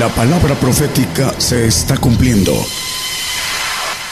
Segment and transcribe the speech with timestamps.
[0.00, 2.54] La palabra profética se está cumpliendo.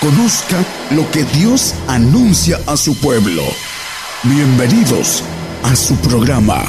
[0.03, 3.43] Conozca lo que Dios anuncia a su pueblo.
[4.23, 5.25] Bienvenidos
[5.63, 6.63] a su programa,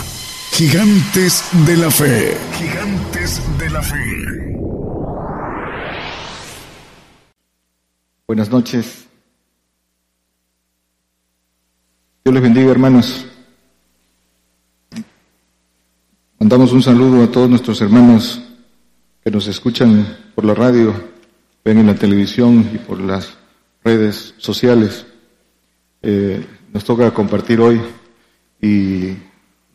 [0.54, 2.38] Gigantes de la Fe.
[2.58, 4.56] Gigantes de la Fe.
[8.26, 9.06] Buenas noches.
[12.24, 13.26] Dios les bendiga, hermanos.
[16.40, 18.46] Mandamos un saludo a todos nuestros hermanos
[19.32, 20.94] nos escuchan por la radio,
[21.64, 23.38] ven en la televisión y por las
[23.84, 25.06] redes sociales.
[26.02, 27.82] Eh, nos toca compartir hoy
[28.62, 29.10] y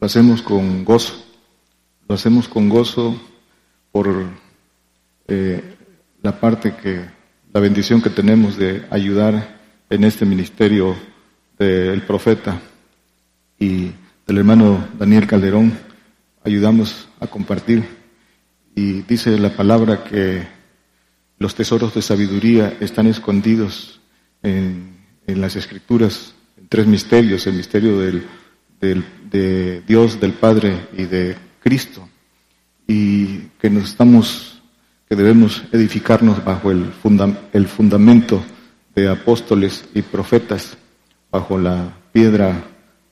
[0.00, 1.24] lo hacemos con gozo.
[2.08, 3.20] Lo hacemos con gozo
[3.92, 4.24] por
[5.28, 5.62] eh,
[6.22, 7.05] la parte que,
[7.52, 10.96] la bendición que tenemos de ayudar en este ministerio
[11.58, 12.60] del profeta
[13.58, 13.91] y
[14.27, 15.78] del hermano Daniel Calderón.
[16.42, 18.03] Ayudamos a compartir
[18.74, 20.47] y dice la palabra que
[21.39, 24.00] los tesoros de sabiduría están escondidos
[24.42, 24.94] en,
[25.27, 28.25] las escrituras, en tres misterios, el misterio del,
[28.81, 32.08] de Dios, del Padre y de Cristo,
[32.86, 34.62] y que nos estamos,
[35.09, 36.92] que debemos edificarnos bajo el,
[37.53, 38.44] el fundamento
[38.94, 40.77] de apóstoles y profetas,
[41.31, 42.64] bajo la piedra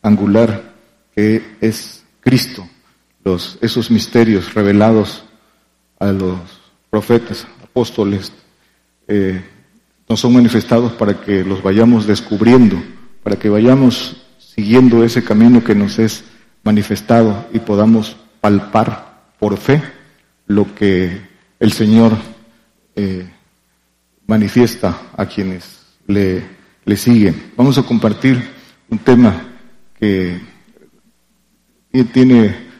[0.02, 0.74] angular
[1.14, 2.68] que es Cristo,
[3.24, 5.24] los, esos misterios revelados
[6.02, 6.38] a los
[6.90, 8.32] profetas, apóstoles,
[9.06, 9.40] eh,
[10.08, 12.76] nos son manifestados para que los vayamos descubriendo,
[13.22, 16.24] para que vayamos siguiendo ese camino que nos es
[16.64, 19.80] manifestado y podamos palpar por fe
[20.46, 21.20] lo que
[21.60, 22.12] el Señor
[22.96, 23.30] eh,
[24.26, 26.42] manifiesta a quienes le,
[26.84, 27.52] le siguen.
[27.56, 28.42] Vamos a compartir
[28.90, 29.40] un tema
[29.98, 30.40] que
[32.12, 32.71] tiene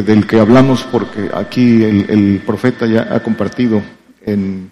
[0.00, 3.82] del que hablamos porque aquí el, profeta ya ha compartido
[4.24, 4.70] en,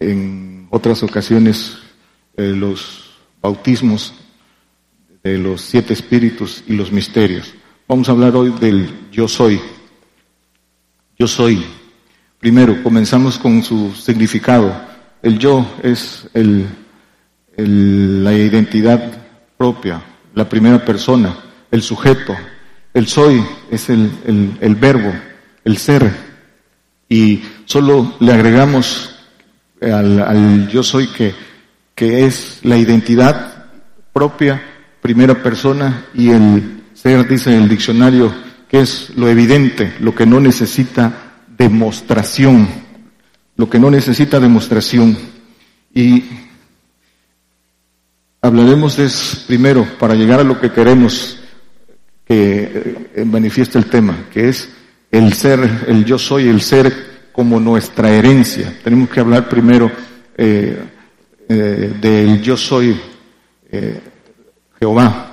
[0.00, 1.76] en otras ocasiones
[2.36, 3.12] eh, los
[3.42, 4.14] bautismos
[5.22, 7.52] de los siete espíritus y los misterios.
[7.86, 9.60] Vamos a hablar hoy del yo soy.
[11.18, 11.62] Yo soy.
[12.38, 14.74] Primero, comenzamos con su significado.
[15.22, 16.66] El yo es el,
[17.56, 19.12] la identidad
[19.56, 20.02] propia,
[20.34, 21.36] la primera persona,
[21.70, 22.34] el sujeto,
[22.94, 24.10] el soy es el,
[24.60, 25.12] el, verbo,
[25.64, 26.10] el ser.
[27.08, 29.14] Y solo le agregamos
[29.80, 31.34] al, al yo soy que,
[31.94, 33.66] que es la identidad
[34.12, 34.62] propia,
[35.00, 38.32] primera persona, y el ser, dice el diccionario,
[38.68, 42.68] que es lo evidente, lo que no necesita demostración,
[43.56, 45.16] lo que no necesita demostración.
[45.94, 46.24] Y
[48.40, 51.41] hablaremos de eso primero para llegar a lo que queremos
[52.34, 54.68] eh, manifiesta el tema, que es
[55.10, 56.92] el ser, el yo soy, el ser
[57.32, 58.78] como nuestra herencia.
[58.82, 59.90] Tenemos que hablar primero
[60.36, 60.78] eh,
[61.48, 62.98] eh, del yo soy
[64.78, 65.30] Jehová,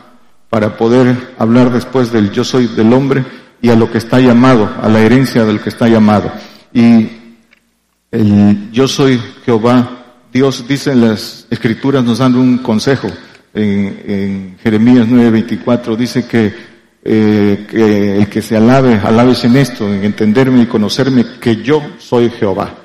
[0.49, 3.23] para poder hablar después del yo soy del hombre
[3.61, 6.31] y a lo que está llamado, a la herencia del que está llamado.
[6.73, 7.09] Y
[8.11, 13.09] el yo soy Jehová, Dios dice en las escrituras, nos dan un consejo.
[13.53, 16.68] En, en Jeremías 9:24 dice que
[17.03, 21.81] eh, que el que se alabe, alabes en esto, en entenderme y conocerme que yo
[21.97, 22.75] soy Jehová.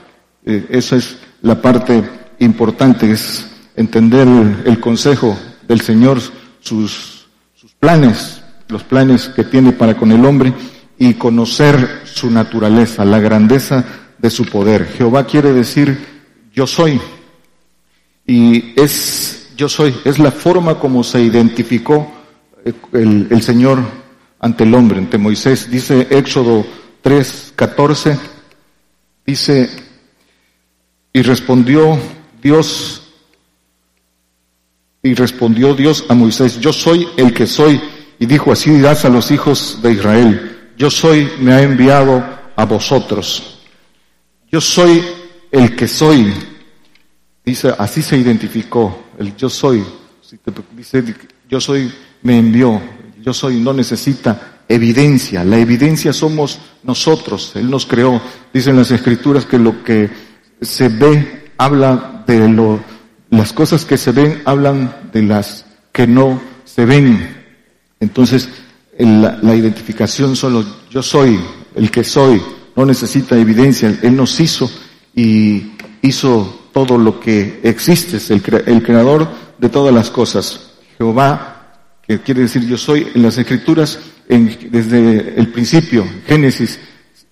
[0.47, 2.03] Eh, esa es la parte
[2.39, 4.29] importante, es entender
[4.65, 5.37] el, consejo
[5.67, 6.21] del Señor,
[6.61, 10.53] sus, sus planes, los planes que tiene para con el hombre
[10.97, 13.85] y conocer su naturaleza, la grandeza
[14.19, 14.87] de su poder.
[14.97, 15.99] Jehová quiere decir
[16.55, 17.01] yo soy.
[18.27, 22.11] Y es yo soy, es la forma como se identificó
[22.65, 24.04] eh, el, el Señor
[24.45, 25.71] ante el hombre, ante Moisés.
[25.71, 26.67] Dice Éxodo
[27.01, 28.19] 3, 14,
[29.25, 29.71] dice,
[31.15, 31.99] y respondió
[32.43, 33.03] Dios,
[35.03, 37.81] y respondió Dios a Moisés, yo soy el que soy,
[38.19, 42.23] y dijo, así dirás a los hijos de Israel, yo soy, me ha enviado
[42.55, 43.61] a vosotros.
[44.53, 45.03] Yo soy
[45.51, 46.35] el que soy.
[47.43, 49.83] Dice, así se identificó, el yo soy.
[50.77, 51.03] Dice,
[51.49, 51.91] yo soy,
[52.23, 52.83] me envió
[53.25, 55.45] yo soy no necesita evidencia.
[55.45, 57.53] La evidencia somos nosotros.
[57.55, 58.21] Él nos creó.
[58.53, 60.11] Dicen las escrituras que lo que
[60.61, 62.81] se ve habla de lo,
[63.31, 67.45] las cosas que se ven hablan de las que no se ven.
[67.99, 68.49] Entonces,
[68.99, 71.39] la, identificación solo yo soy,
[71.75, 72.43] el que soy,
[72.77, 73.99] no necesita evidencia.
[74.03, 74.71] Él nos hizo
[75.15, 75.73] y
[76.03, 79.29] hizo todo lo que existe, es el, el creador
[79.59, 80.73] de todas las cosas.
[80.99, 81.54] Jehová
[82.07, 83.99] que quiere decir yo soy, en las escrituras,
[84.29, 86.79] en, desde el principio, Génesis,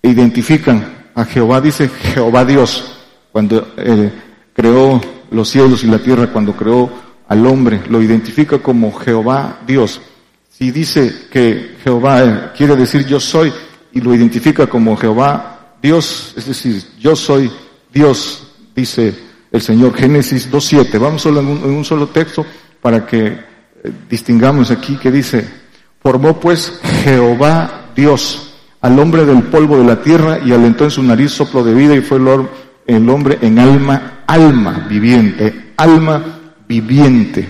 [0.02, 2.98] identifican a Jehová, dice Jehová Dios,
[3.30, 4.10] cuando eh,
[4.54, 6.90] creó los cielos y la tierra, cuando creó
[7.28, 10.00] al hombre, lo identifica como Jehová Dios.
[10.50, 13.52] Si dice que Jehová eh, quiere decir yo soy
[13.92, 17.50] y lo identifica como Jehová Dios, es decir, yo soy
[17.92, 19.14] Dios, dice
[19.50, 19.94] el Señor.
[19.94, 20.98] Génesis 2.7.
[20.98, 22.46] Vamos solo en un, solo texto
[22.80, 23.51] para que
[24.08, 25.48] distingamos aquí que dice,
[26.00, 31.02] formó pues Jehová Dios al hombre del polvo de la tierra y alentó en su
[31.02, 32.18] nariz soplo de vida y fue
[32.86, 37.48] el hombre en alma, alma viviente, alma viviente.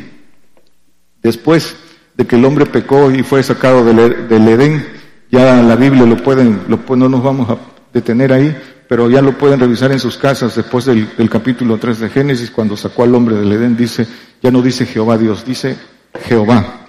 [1.23, 1.77] Después
[2.15, 4.87] de que el hombre pecó y fue sacado del, Edén,
[5.31, 7.57] ya la Biblia lo pueden, lo, no nos vamos a
[7.93, 8.55] detener ahí,
[8.87, 12.51] pero ya lo pueden revisar en sus casas después del, del capítulo 3 de Génesis,
[12.51, 14.07] cuando sacó al hombre del Edén, dice,
[14.43, 15.79] ya no dice Jehová Dios, dice
[16.15, 16.87] Jehová.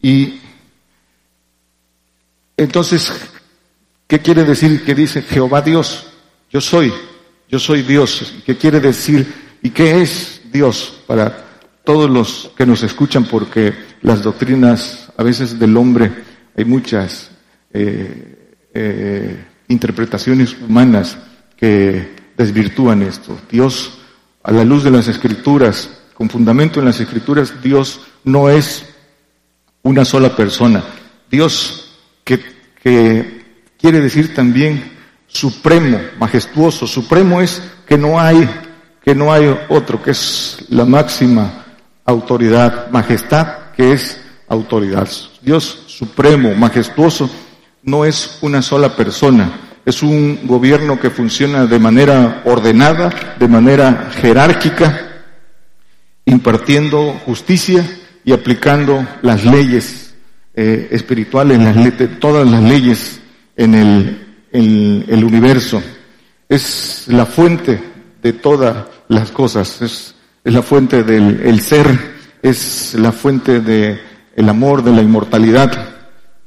[0.00, 0.40] Y
[2.56, 3.12] entonces
[4.08, 6.06] ¿Qué quiere decir que dice Jehová Dios?
[6.50, 6.90] Yo soy,
[7.46, 8.32] yo soy Dios.
[8.46, 9.30] ¿Qué quiere decir
[9.62, 11.44] y qué es Dios para
[11.84, 13.26] todos los que nos escuchan?
[13.26, 16.10] Porque las doctrinas a veces del hombre
[16.56, 17.30] hay muchas
[17.74, 21.18] eh, eh, interpretaciones humanas
[21.54, 23.38] que desvirtúan esto.
[23.50, 23.98] Dios,
[24.42, 28.84] a la luz de las escrituras, con fundamento en las escrituras, Dios no es
[29.82, 30.82] una sola persona.
[31.30, 32.40] Dios que,
[32.82, 33.44] que
[33.78, 34.98] quiere decir también
[35.28, 36.88] supremo, majestuoso.
[36.88, 38.50] Supremo es que no hay,
[39.04, 41.64] que no hay otro, que es la máxima
[42.04, 42.90] autoridad.
[42.90, 45.08] Majestad, que es autoridad.
[45.40, 47.30] Dios supremo, majestuoso,
[47.84, 49.52] no es una sola persona.
[49.84, 55.07] Es un gobierno que funciona de manera ordenada, de manera jerárquica,
[56.28, 57.84] impartiendo justicia
[58.24, 60.14] y aplicando las leyes
[60.54, 63.20] eh, espirituales, las, todas las leyes
[63.56, 65.82] en el, el, universo.
[66.48, 67.80] Es la fuente
[68.22, 70.14] de todas las cosas, es,
[70.44, 71.86] la fuente del el ser,
[72.42, 74.00] es la fuente del
[74.36, 75.96] el amor, de la inmortalidad,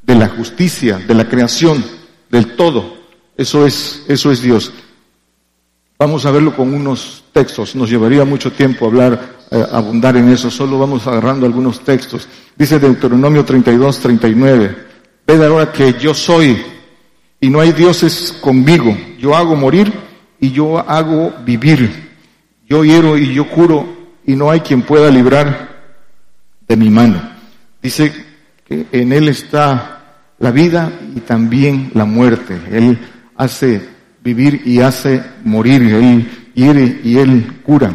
[0.04, 1.84] de la justicia, de la creación,
[2.30, 2.98] del todo.
[3.36, 4.72] Eso es, eso es Dios.
[6.02, 7.76] Vamos a verlo con unos textos.
[7.76, 10.50] Nos llevaría mucho tiempo hablar, eh, abundar en eso.
[10.50, 12.28] Solo vamos agarrando algunos textos.
[12.56, 14.78] Dice Deuteronomio 32, 39.
[15.28, 16.60] Ved ahora que yo soy
[17.40, 18.98] y no hay dioses conmigo.
[19.20, 19.94] Yo hago morir
[20.40, 22.10] y yo hago vivir.
[22.68, 23.86] Yo hiero y yo curo
[24.26, 25.84] y no hay quien pueda librar
[26.68, 27.22] de mi mano.
[27.80, 28.12] Dice
[28.68, 30.02] que en Él está
[30.40, 32.60] la vida y también la muerte.
[32.72, 32.98] Él
[33.38, 35.82] hace vivir y hace morir.
[35.82, 37.92] Él hiere y Él cura.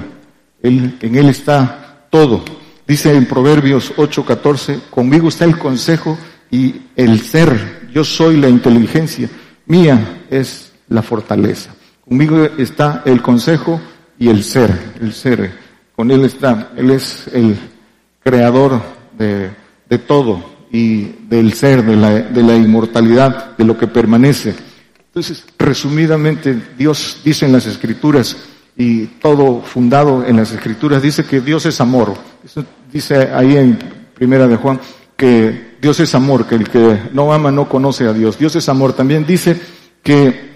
[0.62, 2.44] Él, en Él está todo.
[2.86, 6.16] Dice en Proverbios 8:14, conmigo está el consejo
[6.50, 9.26] y el ser yo soy la inteligencia,
[9.64, 11.74] mía es la fortaleza.
[12.06, 13.80] Conmigo está el consejo
[14.18, 14.70] y el ser,
[15.00, 15.50] el ser.
[15.96, 17.56] Con Él está, Él es el
[18.22, 18.82] creador
[19.16, 19.50] de,
[19.88, 24.54] de todo y del ser, de la, de la inmortalidad, de lo que permanece.
[25.16, 28.36] Entonces, resumidamente, Dios dice en las Escrituras,
[28.76, 32.12] y todo fundado en las Escrituras, dice que Dios es amor.
[32.92, 33.78] dice ahí en
[34.12, 34.78] Primera de Juan,
[35.16, 38.38] que Dios es amor, que el que no ama no conoce a Dios.
[38.38, 38.92] Dios es amor.
[38.92, 39.58] También dice
[40.02, 40.50] que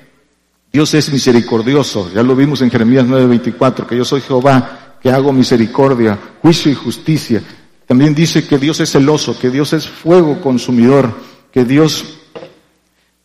[0.71, 2.13] Dios es misericordioso.
[2.15, 6.75] Ya lo vimos en Jeremías 9:24, que yo soy Jehová, que hago misericordia, juicio y
[6.75, 7.43] justicia.
[7.87, 11.15] También dice que Dios es celoso, que Dios es fuego consumidor,
[11.51, 12.20] que Dios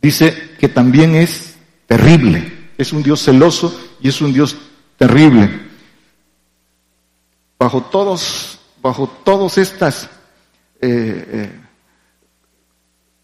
[0.06, 1.56] dice que también es
[1.88, 2.70] terrible.
[2.78, 4.56] Es un Dios celoso y es un Dios
[4.98, 5.50] terrible.
[7.58, 10.04] Bajo todos, bajo todas estas
[10.80, 11.60] eh, eh,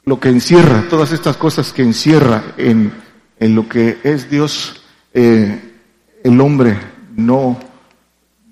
[0.06, 2.92] lo que encierra, todas estas cosas que encierra en,
[3.40, 4.82] lo que es Dios,
[5.14, 5.76] eh,
[6.24, 6.80] el hombre
[7.16, 7.60] no,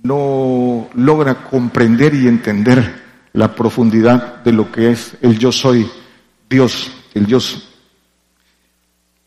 [0.04, 3.02] no logra comprender y entender
[3.34, 5.90] la profundidad de lo que es el yo soy
[6.48, 7.69] Dios, el Dios.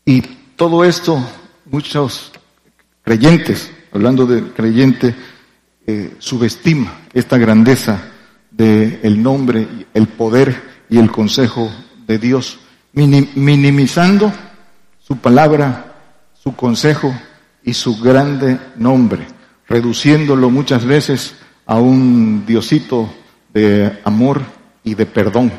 [0.05, 0.21] Y
[0.55, 1.19] todo esto,
[1.65, 2.31] muchos
[3.03, 5.15] creyentes, hablando de creyente,
[6.19, 8.09] subestima esta grandeza
[8.51, 10.55] del nombre, el poder
[10.89, 11.71] y el consejo
[12.05, 12.59] de Dios,
[12.93, 14.31] minimizando
[14.99, 15.95] su palabra,
[16.33, 17.13] su consejo
[17.63, 19.25] y su grande nombre,
[19.67, 23.09] reduciéndolo muchas veces a un diosito
[23.53, 24.41] de amor
[24.83, 25.51] y de perdón,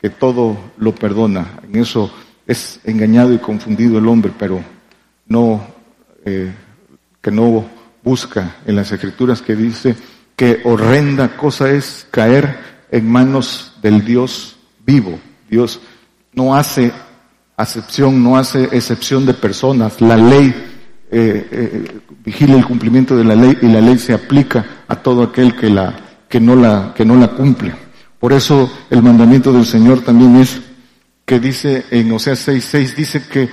[0.00, 1.60] que todo lo perdona.
[1.62, 2.12] En eso
[2.46, 4.62] es engañado y confundido el hombre, pero
[5.26, 5.66] no,
[6.24, 6.52] eh,
[7.20, 7.64] que no
[8.02, 9.96] busca en las escrituras que dice,
[10.36, 12.58] que horrenda cosa es caer
[12.90, 15.18] en manos del Dios vivo.
[15.48, 15.80] Dios
[16.32, 16.92] no hace
[17.56, 20.00] acepción, no hace excepción de personas.
[20.00, 20.54] La ley
[21.10, 25.22] eh, eh, vigila el cumplimiento de la ley y la ley se aplica a todo
[25.22, 25.94] aquel que la
[26.28, 27.72] que no la que no la cumple.
[28.18, 30.60] Por eso el mandamiento del Señor también es
[31.24, 33.48] que dice en Oseas 6:6 dice que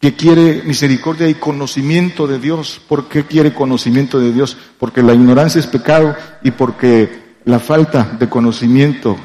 [0.00, 2.80] que quiere misericordia y conocimiento de Dios.
[2.88, 4.56] ¿Por qué quiere conocimiento de Dios?
[4.78, 9.18] Porque la ignorancia es pecado y porque la falta de conocimiento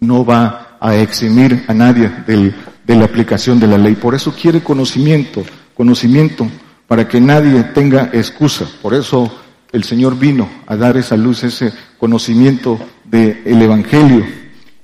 [0.00, 3.94] no va a eximir a nadie de la aplicación de la ley.
[3.94, 6.48] Por eso quiere conocimiento, conocimiento
[6.88, 8.66] para que nadie tenga excusa.
[8.82, 9.32] Por eso
[9.70, 14.26] el Señor vino a dar esa luz, ese conocimiento del Evangelio.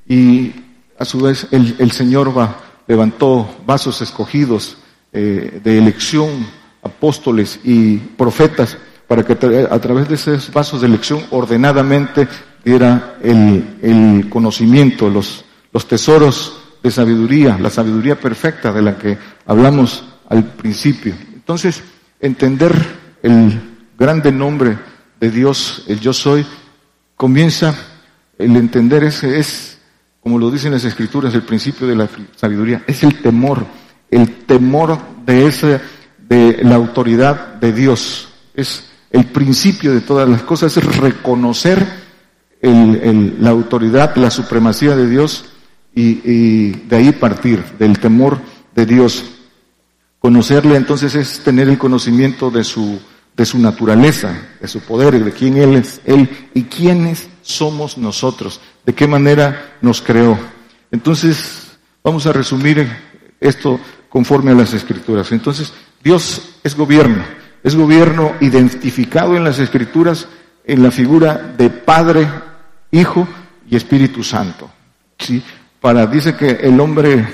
[0.06, 0.52] Y
[0.98, 4.76] a su vez el, Señor va, levantó vasos escogidos
[5.12, 6.46] eh, de elección,
[6.82, 9.32] apóstoles y profetas, para que
[9.70, 12.26] a través de esos vasos de elección ordenadamente
[12.64, 19.18] diera el, el conocimiento, los, los tesoros de sabiduría, la sabiduría perfecta de la que
[19.46, 21.14] hablamos al principio.
[21.34, 21.82] Entonces,
[22.20, 22.72] entender
[23.22, 23.60] el
[23.98, 24.78] grande nombre
[25.20, 26.44] de Dios, el yo soy,
[27.16, 27.74] comienza
[28.38, 29.73] el entender ese es,
[30.24, 33.66] como lo dicen las escrituras, el principio de la sabiduría, es el temor,
[34.10, 35.82] el temor de esa,
[36.18, 41.86] de la autoridad de Dios, es el principio de todas las cosas, es reconocer
[42.62, 45.44] la autoridad, la supremacía de Dios
[45.94, 48.40] y, de ahí partir, del temor
[48.74, 49.26] de Dios.
[50.20, 52.98] Conocerle entonces es tener el conocimiento de su,
[53.36, 58.62] de su naturaleza, de su poder, de quién Él es, Él y quiénes somos nosotros,
[58.84, 60.38] de qué manera nos creó.
[60.90, 62.86] Entonces, vamos a resumir
[63.40, 65.32] esto conforme a las escrituras.
[65.32, 65.72] Entonces,
[66.02, 67.24] Dios es gobierno,
[67.62, 70.28] es gobierno identificado en las escrituras
[70.64, 72.28] en la figura de Padre,
[72.90, 73.26] Hijo
[73.68, 74.70] y Espíritu Santo.
[75.18, 75.42] ¿sí?
[75.80, 77.26] Para, dice que el hombre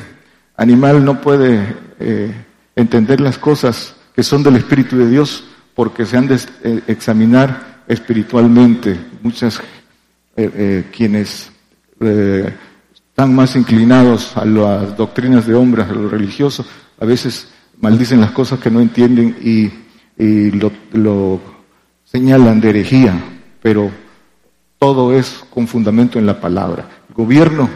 [0.57, 2.33] animal no puede eh,
[2.75, 7.83] entender las cosas que son del Espíritu de Dios porque se han de eh, examinar
[7.87, 8.99] espiritualmente.
[9.23, 9.61] Muchas
[10.37, 11.51] eh, quienes
[12.01, 16.65] están más inclinados a las doctrinas de hombres, a lo religioso,
[16.99, 19.71] a veces maldicen las cosas que no entienden y,
[20.53, 21.41] lo, lo
[22.05, 23.15] señalan de herejía,
[23.63, 23.91] pero
[24.79, 26.89] todo es con fundamento en la palabra.
[27.09, 27.69] El gobierno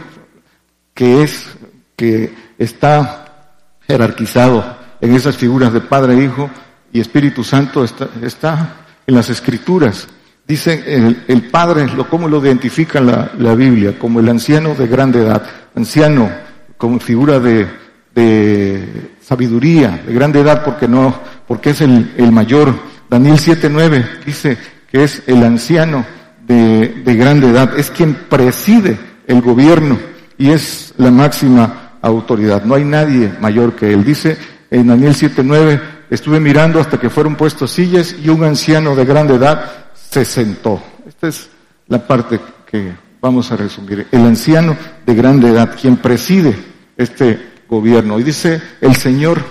[0.93, 1.47] que es,
[1.95, 6.49] que está jerarquizado en esas figuras de Padre, Hijo
[6.91, 10.07] y Espíritu Santo, está, está en las Escrituras.
[10.47, 10.83] Dice
[11.27, 13.97] el, Padre, lo, ¿cómo lo identifica la, Biblia?
[13.97, 15.41] Como el anciano de grande edad.
[15.75, 16.29] Anciano
[16.77, 17.67] como figura de,
[18.13, 21.15] de sabiduría, de grande edad, porque no,
[21.47, 22.75] porque es el, el mayor.
[23.09, 24.57] Daniel 7.9 dice
[24.91, 26.05] que es el anciano
[26.45, 29.97] de, de grande edad, es quien preside el gobierno
[30.37, 32.63] y es la máxima autoridad.
[32.63, 34.03] No hay nadie mayor que él.
[34.03, 34.37] Dice
[34.69, 39.35] en Daniel 7:9, estuve mirando hasta que fueron puestos sillas y un anciano de grande
[39.35, 39.84] edad
[40.15, 40.81] se sentó.
[41.05, 41.49] Esta es
[41.87, 44.07] la parte que vamos a resumir.
[44.13, 46.55] El anciano de grande edad, quien preside
[46.95, 48.17] este gobierno.
[48.17, 49.43] Y dice el Señor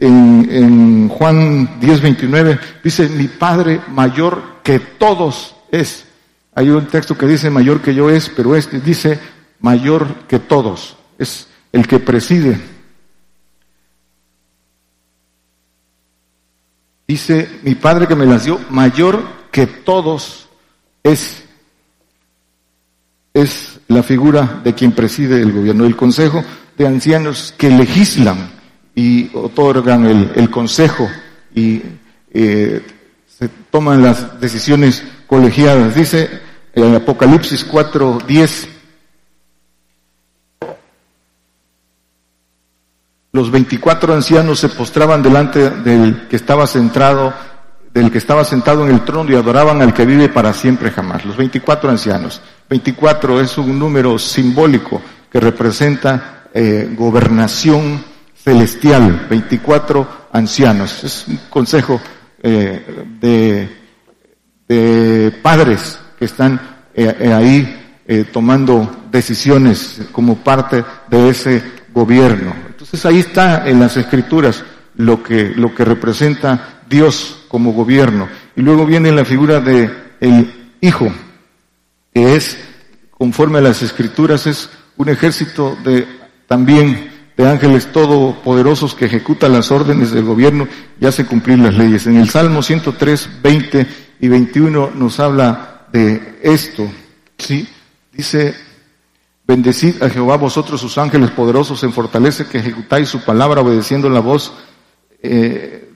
[0.00, 6.06] en, en Juan 10:29, dice, mi Padre mayor que todos es.
[6.54, 9.20] Hay un texto que dice mayor que yo es, pero este dice
[9.60, 10.96] mayor que todos.
[11.18, 12.58] Es el que preside.
[17.06, 20.48] Dice mi padre que me las dio, mayor que todos
[21.02, 21.44] es.
[23.34, 25.84] Es la figura de quien preside el gobierno.
[25.84, 26.44] El consejo
[26.76, 28.50] de ancianos que legislan
[28.94, 31.08] y otorgan el, consejo
[31.54, 31.82] y
[32.32, 32.84] eh,
[33.26, 35.94] se toman las decisiones colegiadas.
[35.96, 36.28] Dice
[36.72, 38.68] en Apocalipsis 4:10.
[43.32, 47.34] Los 24 ancianos se postraban delante del que estaba sentado,
[47.92, 51.24] del que estaba sentado en el trono y adoraban al que vive para siempre jamás.
[51.24, 52.40] Los 24 ancianos.
[52.68, 58.04] 24 es un número simbólico que representa eh, gobernación
[58.34, 59.26] celestial.
[59.28, 61.04] 24 ancianos.
[61.04, 62.00] Es un consejo
[62.42, 63.68] eh, de,
[64.68, 66.60] de padres que están
[66.94, 72.52] eh, eh, ahí eh, tomando decisiones como parte de ese gobierno.
[72.66, 74.64] Entonces ahí está en las escrituras
[74.96, 78.28] lo que, lo que representa Dios como gobierno.
[78.56, 79.90] Y luego viene la figura de
[80.20, 81.12] el Hijo,
[82.14, 82.58] que es,
[83.10, 86.06] conforme a las escrituras, es un ejército de
[86.46, 90.66] también de ángeles todopoderosos que ejecutan las órdenes del gobierno
[91.00, 92.06] y hace cumplir las leyes.
[92.06, 93.86] En el Salmo 103, 20
[94.20, 96.90] y 21 nos habla de esto,
[97.38, 97.68] ¿sí?
[98.12, 98.56] Dice,
[99.46, 104.20] Bendecid a Jehová vosotros sus ángeles poderosos en fortaleza que ejecutáis su palabra obedeciendo la
[104.20, 104.52] voz
[105.22, 105.87] eh,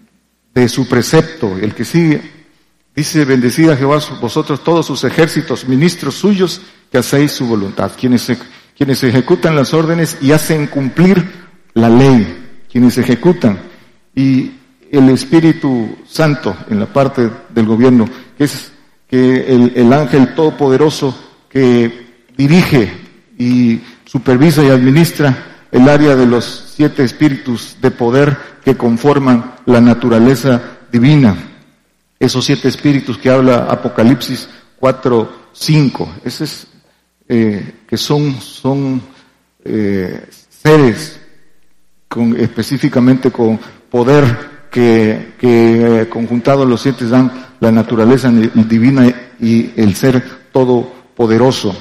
[0.54, 1.56] de su precepto.
[1.59, 2.23] El que sigue
[2.94, 7.92] dice, bendecid a Jehová vosotros todos sus ejércitos, ministros suyos, que hacéis su voluntad.
[7.99, 8.30] Quienes,
[8.76, 11.25] quienes ejecutan las órdenes y hacen cumplir
[11.75, 12.64] la ley.
[12.71, 13.59] Quienes ejecutan.
[14.14, 14.52] Y
[14.90, 18.06] el Espíritu Santo en la parte del gobierno,
[18.37, 18.73] que es
[19.09, 21.16] que el, el ángel todopoderoso
[21.49, 22.06] que
[22.37, 22.92] dirige
[23.38, 29.81] y supervisa y administra el área de los siete espíritus de poder que conforman la
[29.81, 30.62] naturaleza
[30.93, 31.35] divina.
[32.21, 34.49] Esos siete espíritus que habla Apocalipsis
[34.79, 36.17] 4, 5.
[36.25, 36.67] Ese es,
[37.26, 39.02] eh, que son, son
[39.64, 41.19] eh, seres
[42.07, 43.59] con, específicamente con
[43.91, 51.75] poder que, que eh, conjuntados los siete dan la naturaleza divina y el ser todopoderoso.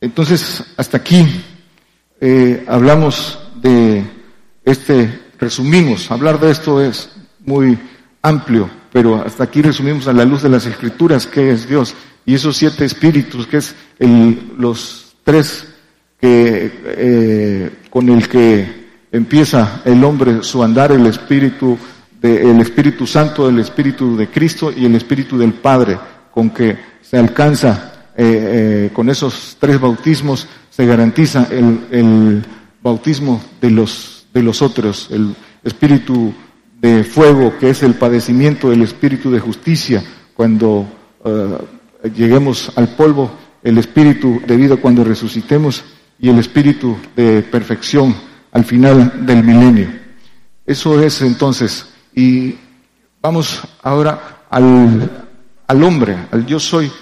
[0.00, 1.24] Entonces, hasta aquí
[2.20, 4.04] eh, hablamos de
[4.64, 7.10] este, resumimos, hablar de esto es
[7.44, 7.78] muy
[8.22, 11.94] amplio, pero hasta aquí resumimos a la luz de las escrituras qué es Dios
[12.24, 15.68] y esos siete espíritus, que es el, los tres
[16.20, 21.78] que, eh, con el que empieza el hombre su andar, el espíritu
[22.20, 25.98] de, el Espíritu Santo, el Espíritu de Cristo y el Espíritu del Padre,
[26.32, 32.44] con que se alcanza eh, eh, con esos tres bautismos se garantiza el, el,
[32.82, 36.32] bautismo de los, de los otros, el espíritu
[36.80, 40.04] de fuego, que es el padecimiento del espíritu de justicia,
[40.34, 40.86] cuando
[41.24, 43.30] uh, lleguemos al polvo,
[43.64, 45.82] el espíritu de vida cuando resucitemos
[46.20, 48.14] y el espíritu de perfección
[48.52, 49.88] al final del milenio.
[50.64, 52.54] Eso es entonces, y
[53.20, 55.26] vamos ahora al,
[55.66, 56.92] al hombre, al yo soy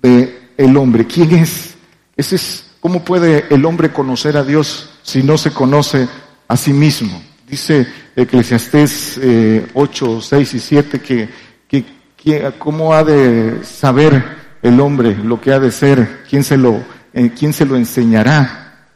[0.00, 1.06] de el hombre?
[1.06, 1.74] ¿Quién es?
[2.16, 6.06] Ese es ¿Cómo puede el hombre conocer a Dios si no se conoce
[6.46, 7.18] a sí mismo?
[7.48, 11.30] Dice Eclesiastés eh, 8, 6 y 7 que,
[11.66, 14.22] que, cómo ha de saber
[14.60, 16.78] el hombre lo que ha de ser, quién se lo,
[17.14, 18.90] eh, quién se lo enseñará.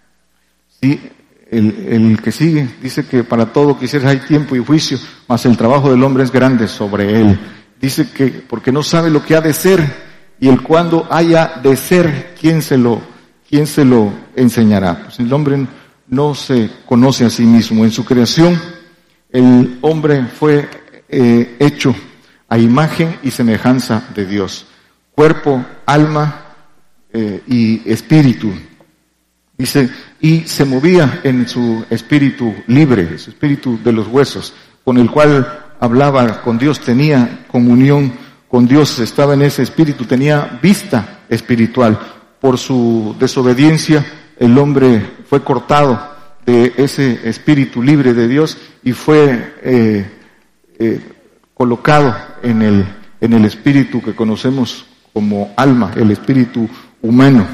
[0.82, 1.00] ¿Sí?
[1.50, 5.56] El, el, que sigue dice que para todo quisiera hay tiempo y juicio, mas el
[5.56, 7.40] trabajo del hombre es grande sobre él.
[7.80, 9.82] Dice que porque no sabe lo que ha de ser,
[10.38, 13.07] y el cuando haya de ser, ¿quién se lo,
[13.48, 15.04] quién se lo enseñará?
[15.04, 15.66] Pues el hombre
[16.08, 17.84] no se conoce a sí mismo.
[17.84, 18.60] En su creación,
[19.30, 20.68] el hombre fue
[21.08, 21.94] eh, hecho
[22.48, 24.66] a imagen y semejanza de Dios.
[25.12, 26.44] Cuerpo, alma
[27.12, 28.52] eh, y espíritu.
[29.56, 35.10] Dice, y se movía en su espíritu libre, su espíritu de los huesos, con el
[35.10, 38.12] cual hablaba con Dios, tenía comunión
[38.48, 41.98] con Dios, estaba en ese espíritu, tenía vista espiritual.
[42.40, 44.04] Por su desobediencia,
[44.38, 45.98] el hombre fue cortado
[46.46, 50.10] de ese espíritu libre de Dios y fue eh,
[50.78, 51.00] eh,
[51.54, 52.86] colocado en el,
[53.20, 56.68] en el espíritu que conocemos como alma, el espíritu
[57.02, 57.46] humano.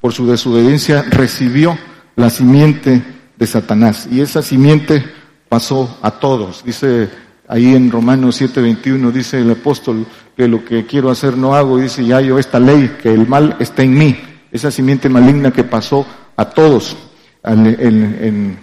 [0.00, 1.78] Por su desobediencia recibió
[2.16, 3.02] la simiente
[3.36, 5.04] de Satanás y esa simiente
[5.48, 6.64] pasó a todos.
[6.64, 7.08] Dice
[7.48, 12.04] ahí en Romanos 7:21, dice el apóstol, que lo que quiero hacer no hago, dice,
[12.04, 14.16] ya yo esta ley, que el mal está en mí,
[14.52, 16.96] esa simiente maligna que pasó a todos,
[17.42, 18.58] en,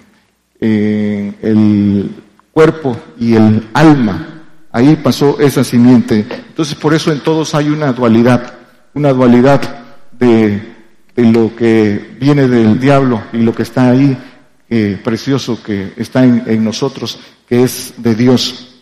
[0.62, 2.12] el
[2.54, 6.26] cuerpo y el alma, ahí pasó esa simiente.
[6.48, 8.54] Entonces por eso en todos hay una dualidad,
[8.94, 9.62] una dualidad
[10.12, 10.62] de,
[11.16, 14.18] de lo que viene del diablo y lo que está ahí,
[14.70, 18.76] eh, precioso que está en, en nosotros, que es de Dios.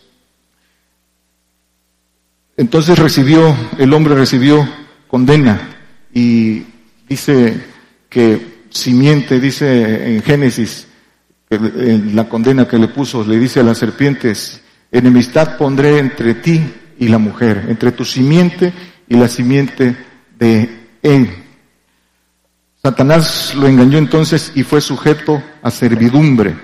[2.58, 4.68] Entonces recibió, el hombre recibió
[5.08, 5.78] condena
[6.14, 6.64] y
[7.08, 7.62] dice
[8.10, 10.88] que simiente, dice en Génesis,
[11.50, 16.62] en la condena que le puso, le dice a las serpientes, enemistad pondré entre ti
[17.00, 18.74] y la mujer, entre tu simiente
[19.08, 19.96] y la simiente
[20.38, 20.70] de
[21.02, 21.30] él.
[22.82, 26.56] Satanás lo engañó entonces y fue sujeto a servidumbre.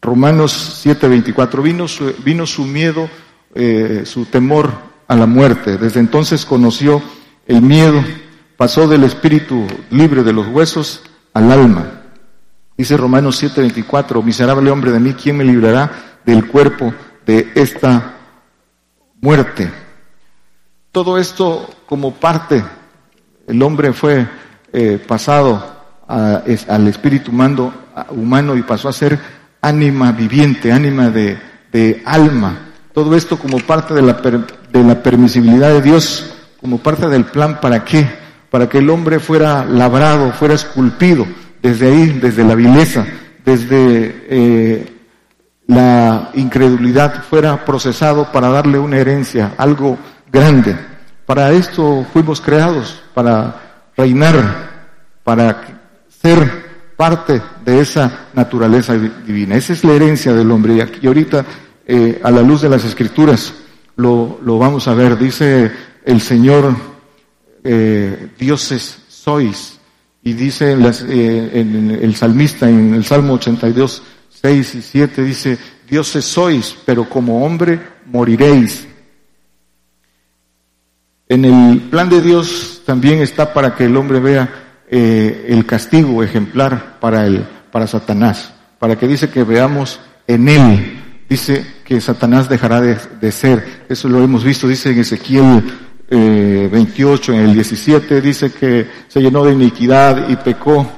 [0.00, 1.86] Romanos 7:24, vino
[2.24, 3.08] vino su miedo
[3.54, 4.72] eh, su temor
[5.06, 5.76] a la muerte.
[5.76, 7.02] Desde entonces conoció
[7.46, 8.02] el miedo,
[8.56, 11.02] pasó del espíritu libre de los huesos
[11.34, 12.02] al alma.
[12.76, 16.92] Dice Romanos 7:24, miserable hombre de mí, ¿quién me librará del cuerpo
[17.26, 18.14] de esta
[19.20, 19.70] muerte?
[20.90, 22.64] Todo esto como parte,
[23.46, 24.26] el hombre fue
[24.72, 25.70] eh, pasado
[26.08, 27.72] al espíritu humano,
[28.10, 29.18] humano y pasó a ser
[29.60, 32.68] ánima viviente, ánima de, alma.
[32.92, 37.60] Todo esto como parte de la, de la permisibilidad de Dios, como parte del plan,
[37.60, 38.21] ¿para qué?
[38.52, 41.26] Para que el hombre fuera labrado, fuera esculpido
[41.62, 43.06] desde ahí, desde la vileza,
[43.46, 44.92] desde eh,
[45.68, 49.96] la incredulidad, fuera procesado para darle una herencia, algo
[50.30, 50.76] grande.
[51.24, 54.44] Para esto fuimos creados, para reinar,
[55.24, 55.62] para
[56.10, 59.56] ser parte de esa naturaleza divina.
[59.56, 60.86] Esa es la herencia del hombre.
[61.00, 61.42] Y ahorita,
[61.86, 63.54] eh, a la luz de las escrituras,
[63.96, 65.16] lo, lo vamos a ver.
[65.16, 65.72] Dice
[66.04, 66.91] el Señor,
[67.64, 69.78] eh, dioses sois.
[70.24, 75.58] Y dice en, eh, en, el salmista, en el Salmo 82, 6 y 7, dice,
[75.88, 78.86] dioses sois, pero como hombre moriréis.
[81.28, 86.22] En el plan de Dios también está para que el hombre vea eh, el castigo
[86.22, 90.98] ejemplar para, el, para Satanás, para que dice que veamos en él.
[91.28, 93.84] Dice que Satanás dejará de, ser.
[93.88, 95.64] Eso lo hemos visto, dice en Ezequiel
[96.16, 100.90] 28, eh, en el 17, dice que se llenó de iniquidad y pecó.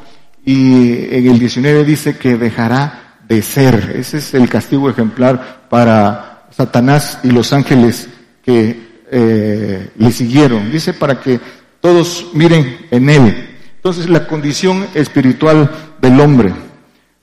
[0.45, 3.95] Y en el 19 dice que dejará de ser.
[3.97, 8.09] Ese es el castigo ejemplar para Satanás y los ángeles
[8.45, 10.71] que eh, le siguieron.
[10.71, 11.41] Dice para que
[11.81, 13.51] todos miren en él.
[13.77, 16.55] Entonces la condición espiritual del hombre.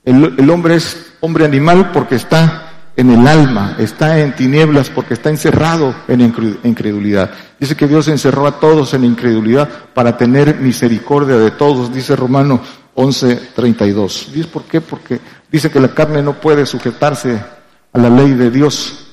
[0.03, 5.29] El, hombre es hombre animal porque está en el alma, está en tinieblas porque está
[5.29, 6.21] encerrado en
[6.63, 7.31] incredulidad.
[7.59, 12.61] Dice que Dios encerró a todos en incredulidad para tener misericordia de todos, dice Romano
[12.95, 14.31] 11:32.
[14.31, 14.81] ¿Dice por qué?
[14.81, 15.19] Porque
[15.51, 17.41] dice que la carne no puede sujetarse
[17.93, 19.07] a la ley de Dios.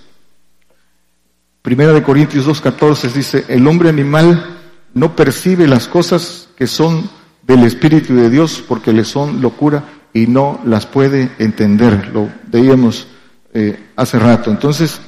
[1.63, 4.59] Primera de Corintios 2.14 dice, el hombre animal
[4.95, 7.11] no percibe las cosas que son
[7.47, 12.11] del Espíritu de Dios porque le son locura y no las puede entender.
[12.13, 13.07] Lo veíamos
[13.53, 14.51] eh, hace rato.
[14.51, 15.01] Entonces,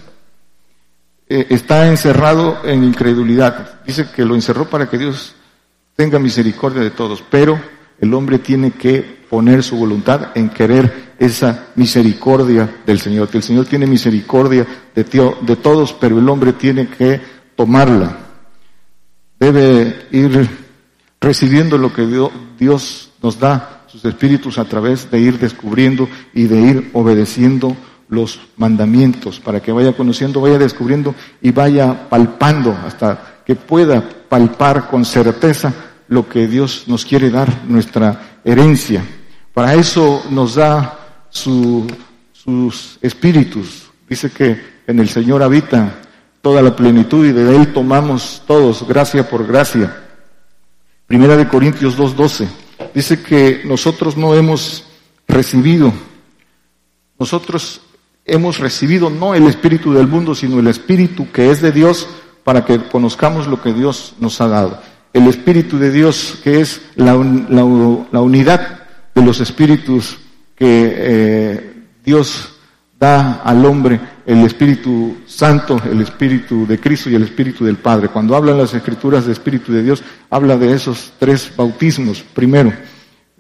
[1.28, 3.80] eh, está encerrado en incredulidad.
[3.86, 5.34] Dice que lo encerró para que Dios
[5.94, 7.60] tenga misericordia de todos, pero
[8.00, 13.44] el hombre tiene que poner su voluntad en querer esa misericordia del Señor, que el
[13.44, 17.20] Señor tiene misericordia de, de todos, pero el hombre tiene que
[17.54, 18.16] tomarla.
[19.38, 20.48] Debe ir
[21.20, 22.06] recibiendo lo que
[22.58, 27.76] Dios nos da, sus espíritus, a través de ir descubriendo y de ir obedeciendo
[28.10, 34.88] los mandamientos, para que vaya conociendo, vaya descubriendo y vaya palpando hasta que pueda palpar
[34.88, 35.72] con certeza
[36.08, 39.04] lo que Dios nos quiere dar, nuestra herencia.
[39.54, 40.98] Para eso nos da
[41.30, 43.90] sus espíritus.
[44.08, 46.00] Dice que en el Señor habita
[46.42, 50.04] toda la plenitud y de Él tomamos todos, gracia por gracia.
[51.06, 52.48] Primera de Corintios 2.12.
[52.94, 54.84] Dice que nosotros no hemos
[55.28, 55.92] recibido,
[57.18, 57.82] nosotros
[58.30, 62.08] hemos recibido no el espíritu del mundo, sino el espíritu que es de Dios
[62.44, 64.80] para que conozcamos lo que Dios nos ha dado
[65.12, 68.80] el Espíritu de Dios, que es la, unidad
[69.14, 70.18] de los espíritus
[70.54, 71.72] que eh,
[72.04, 72.56] Dios
[72.98, 78.08] da al hombre, el Espíritu Santo, el Espíritu de Cristo y el Espíritu del Padre.
[78.08, 82.72] Cuando hablan las Escrituras de Espíritu de Dios, habla de esos tres bautismos primero.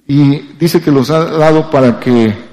[0.06, 2.49] Y dice que los ha dado para que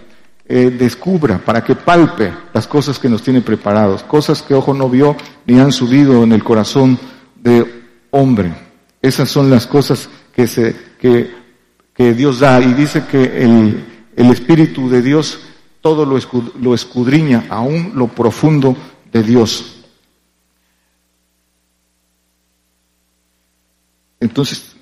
[0.49, 4.89] eh, descubra, para que palpe las cosas que nos tiene preparados, cosas que ojo no
[4.89, 6.97] vio ni han subido en el corazón
[7.35, 8.53] de hombre.
[9.01, 12.61] Esas son las cosas que, se, que, Dios da.
[12.61, 15.39] Y dice que el, el Espíritu de Dios
[15.81, 16.17] todo lo,
[16.61, 18.75] lo escudriña, aún lo profundo
[19.11, 19.83] de Dios.
[24.19, 24.75] Entonces,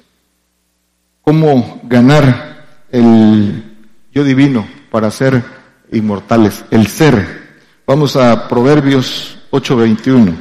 [1.22, 3.64] ¿cómo ganar el
[4.12, 5.55] yo divino para ser
[5.96, 6.64] inmortales?
[6.72, 7.46] El ser.
[7.88, 10.36] Vamos a Proverbios 8:21.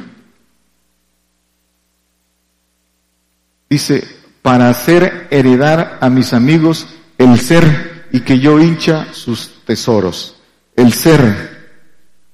[3.69, 4.03] Dice,
[4.41, 6.87] para hacer heredar a mis amigos
[7.17, 10.35] el ser y que yo hincha sus tesoros.
[10.75, 11.55] El ser.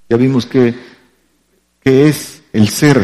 [0.10, 0.76] Ya vimos que,
[1.82, 3.02] que es el ser,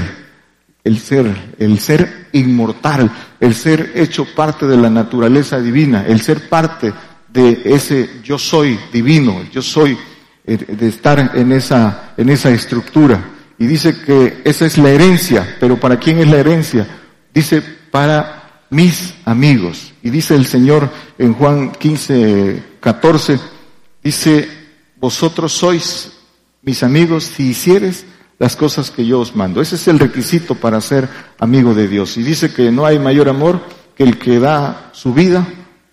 [0.84, 6.50] el ser, el ser inmortal, el ser hecho parte de la naturaleza divina, el ser
[6.50, 6.94] parte
[7.38, 9.96] de ese yo soy divino, yo soy
[10.44, 13.24] eh, de estar en esa, en esa estructura.
[13.60, 16.88] Y dice que esa es la herencia, pero ¿para quién es la herencia?
[17.32, 19.94] Dice para mis amigos.
[20.02, 23.40] Y dice el Señor en Juan 15, 14,
[24.04, 24.50] dice,
[24.96, 26.14] vosotros sois
[26.64, 28.06] mis amigos si hicieres
[28.40, 29.62] las cosas que yo os mando.
[29.62, 32.18] Ese es el requisito para ser amigo de Dios.
[32.18, 33.62] Y dice que no hay mayor amor
[33.96, 35.48] que el que da su vida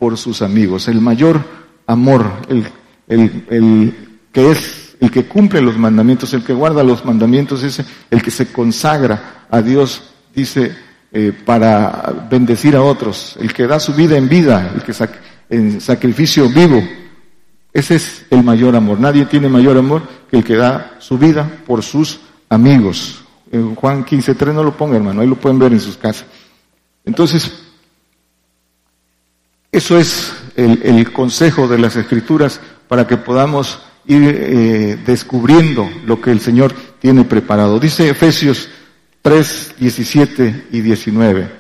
[0.04, 0.86] por sus amigos.
[0.88, 1.42] El mayor
[1.86, 2.66] amor, el,
[3.08, 3.94] el, el
[4.30, 8.30] que es el que cumple los mandamientos, el que guarda los mandamientos, es el que
[8.30, 10.02] se consagra a Dios,
[10.34, 10.76] dice
[11.10, 14.92] eh, para bendecir a otros, el que da su vida en vida, el que
[15.48, 16.86] en sacrificio vivo.
[17.72, 19.00] Ese es el mayor amor.
[19.00, 23.24] Nadie tiene mayor amor que el que da su vida por sus amigos.
[23.50, 26.26] En Juan 15.3 no lo ponga, hermano, ahí lo pueden ver en sus casas.
[27.06, 27.63] Entonces,
[29.74, 36.30] eso es el, consejo de las escrituras para que podamos ir eh, descubriendo lo que
[36.30, 37.80] el Señor tiene preparado.
[37.80, 38.68] Dice Efesios
[39.22, 41.50] 3, 17 y 19.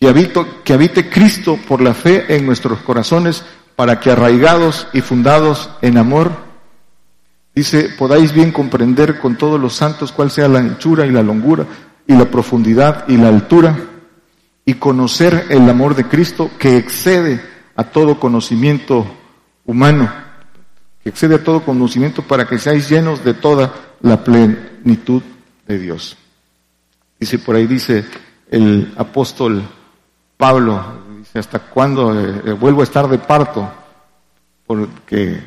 [0.00, 3.44] Que, habito, que habite Cristo por la fe en nuestros corazones
[3.76, 6.32] para que arraigados y fundados en amor,
[7.54, 11.66] dice, podáis bien comprender con todos los santos cuál sea la anchura y la longura
[12.06, 13.76] y la profundidad y la altura
[14.64, 17.40] y conocer el amor de Cristo que excede
[17.76, 19.06] a todo conocimiento
[19.64, 20.10] humano,
[21.02, 25.22] que excede a todo conocimiento para que seáis llenos de toda la plenitud
[25.66, 26.16] de Dios.
[27.18, 28.04] Dice por ahí, dice
[28.50, 29.62] el apóstol
[30.36, 30.82] Pablo,
[31.18, 33.70] dice, ¿hasta cuándo eh, eh, vuelvo a estar de parto?
[34.66, 35.40] Porque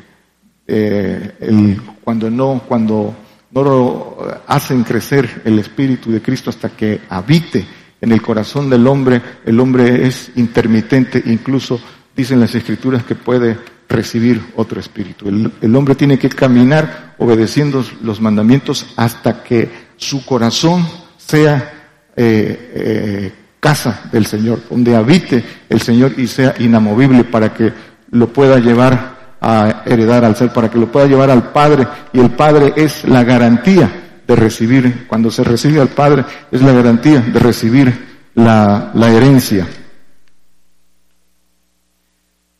[0.66, 3.14] eh, el, cuando no, cuando
[3.50, 7.66] no lo hacen crecer el Espíritu de Cristo hasta que habite
[8.00, 11.80] en el corazón del hombre, el hombre es intermitente, incluso
[12.16, 13.56] dicen las escrituras que puede
[13.88, 15.28] recibir otro espíritu.
[15.28, 21.72] El, hombre tiene que caminar obedeciendo los mandamientos hasta que su corazón sea
[22.14, 27.72] eh, eh, casa del Señor, donde habite el Señor y sea inamovible para que
[28.10, 31.86] lo pueda llevar a heredar al ser, para que lo pueda llevar al Padre.
[32.12, 36.72] Y el Padre es la garantía de recibir, cuando se recibe al Padre, es la
[36.72, 39.66] garantía de recibir la, la herencia.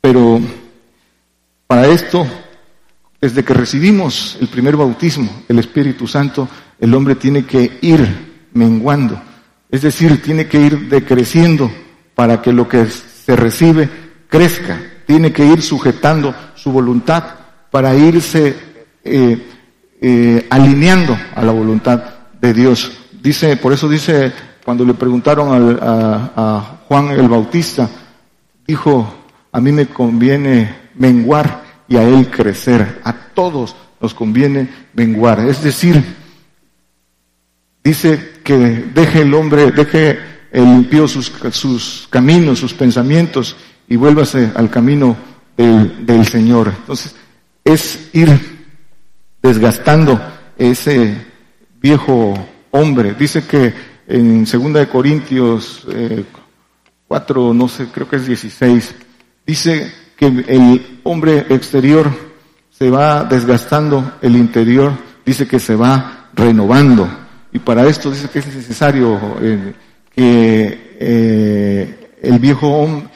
[0.00, 0.40] Pero
[1.66, 2.26] para esto,
[3.20, 6.48] desde que recibimos el primer bautismo, el Espíritu Santo,
[6.80, 9.20] el hombre tiene que ir menguando,
[9.70, 11.70] es decir, tiene que ir decreciendo
[12.14, 13.90] para que lo que se recibe
[14.28, 17.24] crezca, tiene que ir sujetando su voluntad
[17.70, 18.56] para irse
[19.04, 19.57] eh,
[20.00, 22.02] eh, alineando a la voluntad
[22.40, 22.92] de Dios.
[23.20, 24.32] Dice, por eso dice,
[24.64, 27.88] cuando le preguntaron a, Juan el Bautista,
[28.66, 29.12] dijo,
[29.50, 33.00] a mí me conviene menguar y a él crecer.
[33.02, 35.40] A todos nos conviene menguar.
[35.40, 36.02] Es decir,
[37.82, 40.18] dice que deje el hombre, deje
[40.52, 43.56] el impío sus, sus caminos, sus pensamientos
[43.88, 45.16] y vuélvase al camino
[45.56, 46.72] del, del Señor.
[46.76, 47.14] Entonces,
[47.64, 48.57] es ir
[49.48, 50.20] desgastando
[50.58, 51.14] ese
[51.80, 52.34] viejo
[52.70, 53.14] hombre.
[53.14, 53.72] Dice que
[54.06, 56.24] en 2 Corintios eh,
[57.06, 58.94] 4, no sé, creo que es 16,
[59.46, 62.10] dice que el hombre exterior
[62.70, 64.92] se va desgastando, el interior
[65.24, 67.08] dice que se va renovando.
[67.50, 69.72] Y para esto dice que es necesario eh,
[70.14, 73.08] que eh, el viejo hombre,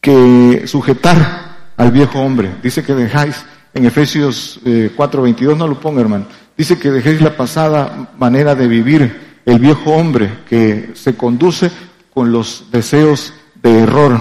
[0.00, 2.50] que sujetar al viejo hombre.
[2.62, 6.26] Dice que dejáis en Efesios 4:22, eh, no lo ponga hermano,
[6.56, 11.70] dice que dejéis la pasada manera de vivir, el viejo hombre que se conduce
[12.12, 14.20] con los deseos de error.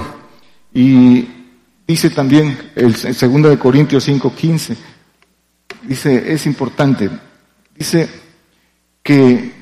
[0.74, 1.28] Y
[1.88, 4.76] dice también el, en 2 de Corintios 5:15,
[5.84, 7.10] dice, es importante,
[7.76, 8.10] dice
[9.02, 9.58] que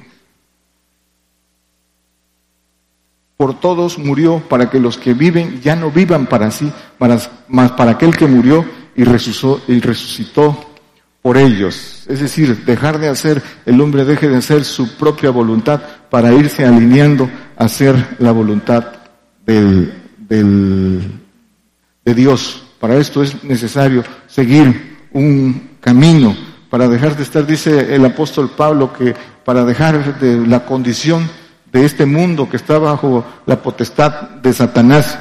[3.38, 7.92] por todos murió para que los que viven ya no vivan para sí, más para
[7.92, 10.76] aquel que murió y resucitó,
[11.26, 12.04] por ellos.
[12.08, 15.82] Es decir, dejar de hacer, el hombre deje de hacer su propia voluntad
[16.12, 17.28] para irse alineando
[17.58, 18.86] a hacer la voluntad
[19.44, 21.02] del, del,
[22.06, 22.62] de Dios.
[22.80, 26.38] Para esto es necesario seguir un camino,
[26.70, 31.28] para dejar de estar, dice el apóstol Pablo, que para dejar de la condición
[31.72, 35.18] de este mundo que está bajo la potestad de Satanás,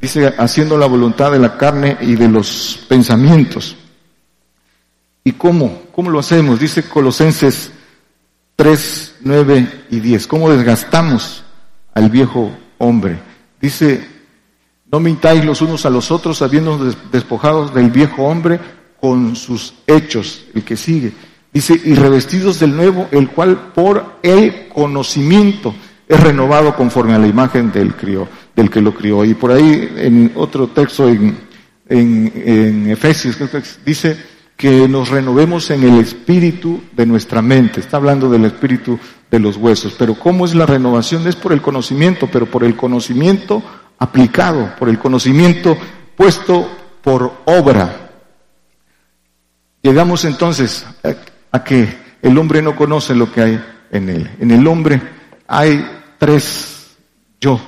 [0.00, 3.76] dice, haciendo la voluntad de la carne y de los pensamientos.
[5.24, 5.82] ¿Y cómo?
[5.92, 6.60] ¿Cómo lo hacemos?
[6.60, 7.72] Dice Colosenses
[8.54, 10.26] 3, 9 y 10.
[10.26, 11.44] ¿Cómo desgastamos
[11.94, 13.18] al viejo hombre?
[13.60, 14.06] Dice,
[14.90, 16.78] no mintáis los unos a los otros, habiendo
[17.10, 18.60] despojados del viejo hombre
[19.00, 21.12] con sus hechos, el que sigue.
[21.52, 25.74] Dice, y revestidos del nuevo, el cual por el conocimiento
[26.06, 29.24] es renovado conforme a la imagen del crió del que lo crió.
[29.24, 31.38] Y por ahí en otro texto en,
[31.88, 33.36] en, Efesios
[33.84, 34.16] dice
[34.56, 37.80] que nos renovemos en el espíritu de nuestra mente.
[37.80, 38.98] Está hablando del espíritu
[39.30, 39.94] de los huesos.
[39.98, 41.26] Pero ¿cómo es la renovación?
[41.28, 43.62] Es por el conocimiento, pero por el conocimiento
[43.98, 45.76] aplicado, por el conocimiento
[46.16, 46.68] puesto
[47.02, 48.10] por obra.
[49.82, 54.30] Llegamos entonces a, a que el hombre no conoce lo que hay en él.
[54.40, 55.00] En el hombre
[55.46, 55.86] hay
[56.18, 56.96] tres
[57.38, 57.60] yo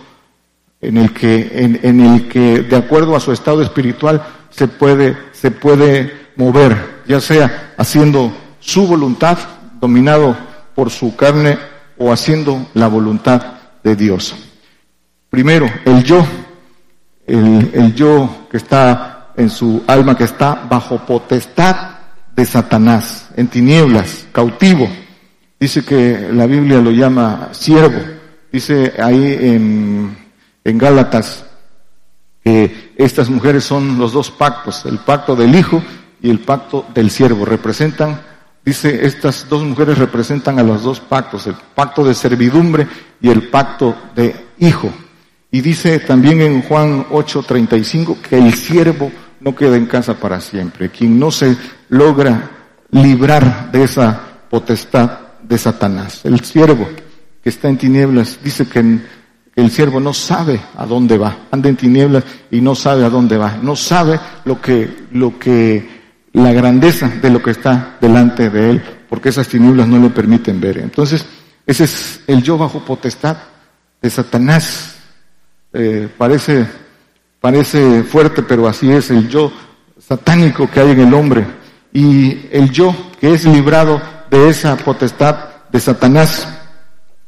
[0.81, 5.51] en el que, en, el que de acuerdo a su estado espiritual se puede, se
[5.51, 9.39] puede mover, ya sea haciendo su voluntad,
[9.81, 10.37] dominado
[10.75, 11.59] por su carne,
[11.97, 13.43] o haciendo la voluntad
[13.83, 14.37] de Dios.
[15.31, 16.25] Primero, el yo,
[17.27, 21.99] el, el yo que está en su alma, que está bajo potestad
[22.37, 24.89] de Satanás, en tinieblas, cautivo.
[25.59, 28.01] Dice que la Biblia lo llama siervo.
[28.53, 30.28] Dice ahí en
[30.71, 31.45] en Gálatas
[32.43, 35.83] que estas mujeres son los dos pactos, el pacto del hijo
[36.23, 37.45] y el pacto del siervo.
[37.45, 38.21] Representan,
[38.65, 42.87] dice, estas dos mujeres representan a los dos pactos, el pacto de servidumbre
[43.21, 44.91] y el pacto de hijo.
[45.51, 50.91] Y dice también en Juan 8:35 que el siervo no queda en casa para siempre.
[50.91, 51.57] Quien no se
[51.89, 52.51] logra
[52.91, 56.21] librar de esa potestad de Satanás.
[56.25, 56.89] El siervo
[57.43, 59.01] que está en tinieblas dice que
[59.59, 63.37] el siervo no sabe a dónde va, anda en tinieblas y no sabe a dónde
[63.37, 65.99] va, no sabe lo que, lo que,
[66.35, 70.61] la grandeza de lo que está delante de él, porque esas tinieblas no le permiten
[70.61, 70.79] ver.
[70.79, 71.27] Entonces,
[71.67, 73.37] ese es el yo bajo potestad
[74.01, 74.95] de Satanás.
[75.73, 76.65] Eh, parece,
[77.41, 79.53] parece fuerte, pero así es el yo
[79.99, 81.45] satánico que hay en el hombre.
[81.93, 85.37] Y el yo que es librado de esa potestad
[85.73, 86.49] de Satanás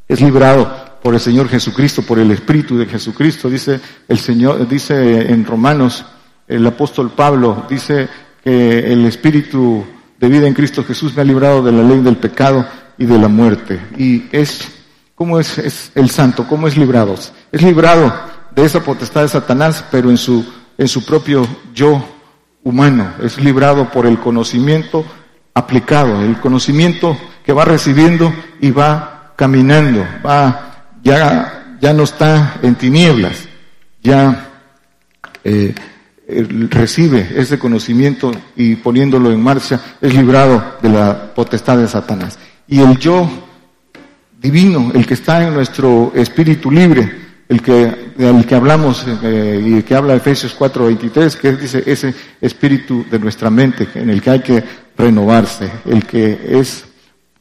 [0.06, 3.48] es librado por el Señor Jesucristo, por el Espíritu de Jesucristo.
[3.48, 6.04] Dice el Señor, dice en Romanos,
[6.46, 8.08] el apóstol Pablo, dice
[8.42, 9.84] que el Espíritu
[10.18, 12.66] de vida en Cristo Jesús me ha librado de la ley del pecado
[12.98, 13.80] y de la muerte.
[13.96, 14.68] Y es,
[15.14, 16.46] ¿cómo es, es el santo?
[16.46, 17.14] ¿Cómo es librado?
[17.50, 18.12] Es librado
[18.54, 20.44] de esa potestad de Satanás, pero en su,
[20.76, 22.04] en su propio yo
[22.62, 23.12] humano.
[23.22, 25.04] Es librado por el conocimiento
[25.54, 30.69] aplicado, el conocimiento que va recibiendo y va caminando, va
[31.02, 33.48] ya, ya no está en tinieblas,
[34.02, 34.48] ya
[35.44, 35.74] eh,
[36.70, 42.38] recibe ese conocimiento y poniéndolo en marcha es librado de la potestad de Satanás.
[42.68, 43.28] Y el yo
[44.40, 49.74] divino, el que está en nuestro espíritu libre, el que, del que hablamos eh, y
[49.74, 54.30] el que habla Efesios 4:23, que dice ese espíritu de nuestra mente en el que
[54.30, 54.62] hay que
[54.96, 56.84] renovarse, el que es,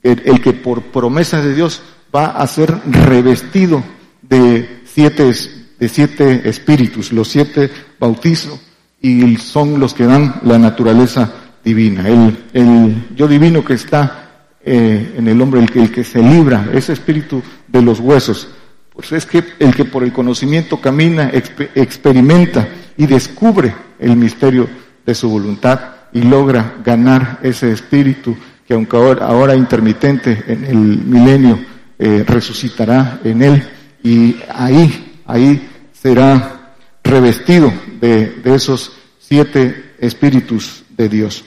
[0.02, 3.84] el que por promesa de Dios va a ser revestido
[4.22, 5.32] de siete,
[5.80, 7.70] de siete espíritus, los siete
[8.00, 8.60] bautizos,
[9.02, 11.32] y son los que dan la naturaleza
[11.64, 12.08] divina.
[12.08, 14.30] El, el yo divino que está
[14.62, 18.50] eh, en el hombre, el que, el que se libra, ese espíritu de los huesos,
[18.94, 21.32] pues es que el que por el conocimiento camina,
[21.76, 22.68] experimenta
[22.98, 24.68] y descubre el misterio
[25.06, 25.80] de su voluntad
[26.12, 28.36] y logra ganar ese espíritu
[28.68, 31.60] que aunque ahora, ahora intermitente en el milenio
[32.02, 33.70] eh, resucitará en él
[34.02, 41.44] y ahí, ahí será revestido de, esos siete espíritus de Dios.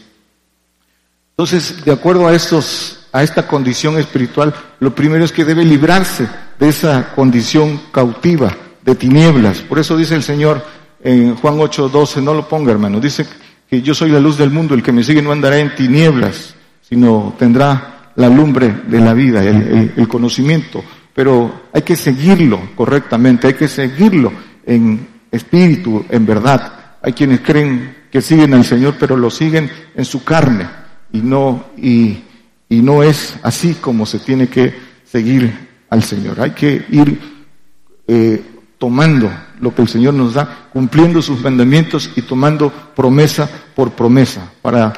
[1.30, 6.28] Entonces, de acuerdo a estos, a esta condición espiritual, lo primero es que debe librarse
[6.58, 9.60] de esa condición cautiva, de tinieblas.
[9.60, 10.62] Por eso dice el Señor
[11.02, 13.26] en Juan 8, 12, no lo ponga hermano, dice
[13.70, 16.54] que yo soy la luz del mundo, el que me sigue no andará en tinieblas,
[16.82, 20.82] sino tendrá la lumbre de la vida, el, conocimiento,
[21.14, 24.32] pero hay que seguirlo correctamente, hay que seguirlo
[24.64, 26.72] en espíritu, en verdad.
[27.02, 30.68] Hay quienes creen que siguen al Señor, pero lo siguen en su carne
[31.12, 32.18] y no, y,
[32.68, 35.52] y no es así como se tiene que seguir
[35.90, 36.40] al Señor.
[36.40, 37.18] Hay que ir
[38.06, 38.42] eh,
[38.78, 44.50] tomando lo que el Señor nos da, cumpliendo sus mandamientos y tomando promesa por promesa
[44.60, 44.92] para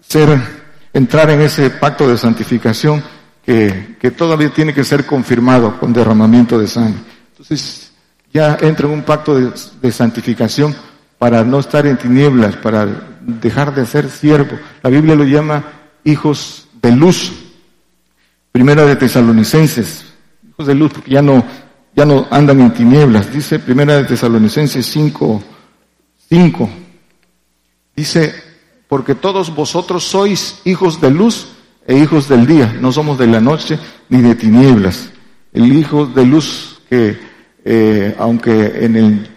[0.00, 0.55] ser
[0.96, 3.02] entrar en ese pacto de santificación
[3.44, 7.00] que, que todavía tiene que ser confirmado con derramamiento de sangre.
[7.32, 7.92] Entonces
[8.32, 10.74] ya entra en un pacto de, de santificación
[11.18, 12.86] para no estar en tinieblas, para
[13.20, 14.58] dejar de ser siervo.
[14.82, 15.64] La Biblia lo llama
[16.02, 17.30] hijos de luz.
[18.50, 20.06] Primera de Tesalonicenses,
[20.48, 21.44] hijos de luz, porque ya no,
[21.94, 23.30] ya no andan en tinieblas.
[23.30, 25.42] Dice Primera de Tesalonicenses 5,
[26.30, 26.70] 5.
[27.94, 28.45] Dice,
[28.88, 31.48] porque todos vosotros sois hijos de luz
[31.86, 33.78] e hijos del día, no somos de la noche
[34.08, 35.10] ni de tinieblas.
[35.52, 37.18] El hijo de luz que,
[37.64, 39.30] eh, aunque en el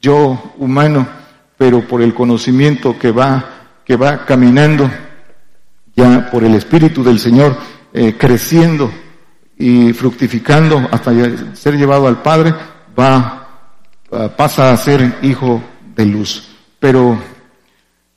[0.00, 1.06] yo humano,
[1.56, 4.90] pero por el conocimiento que va, que va caminando,
[5.94, 7.56] ya por el Espíritu del Señor,
[7.92, 8.90] eh, creciendo
[9.58, 11.12] y fructificando hasta
[11.54, 12.54] ser llevado al Padre,
[12.98, 13.48] va,
[14.36, 15.62] pasa a ser hijo
[15.94, 16.48] de luz.
[16.78, 17.18] Pero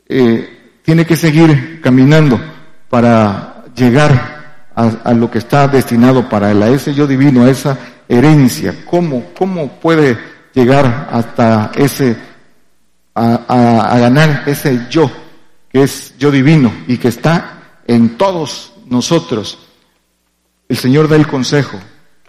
[0.07, 0.58] eh,
[0.89, 2.41] tiene que seguir caminando
[2.89, 7.77] para llegar a, lo que está destinado para él, a ese yo divino, a esa
[8.07, 8.73] herencia.
[8.85, 10.17] ¿Cómo, cómo puede
[10.51, 12.17] llegar hasta ese,
[13.13, 15.11] a, ganar ese yo,
[15.71, 19.59] que es yo divino y que está en todos nosotros?
[20.67, 21.77] El Señor da el consejo.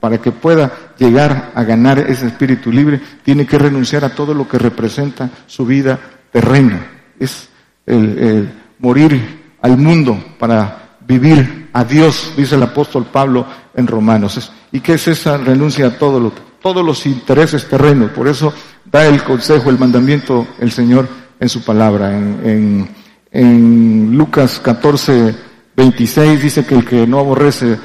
[0.00, 4.46] Para que pueda llegar a ganar ese espíritu libre, tiene que renunciar a todo lo
[4.46, 5.98] que representa su vida
[6.30, 6.86] terrena.
[7.18, 7.49] Es
[7.90, 14.50] el morir al mundo para vivir a Dios, dice el apóstol Pablo en Romanos.
[14.72, 16.32] ¿Y qué es esa renuncia a todo lo,
[16.62, 18.10] todos los intereses terrenos?
[18.12, 18.52] Por eso
[18.90, 22.16] da el consejo, el mandamiento el Señor en su palabra.
[22.16, 22.88] En,
[23.30, 25.34] en Lucas 14,
[25.76, 27.78] 26 dice que el que no aborrece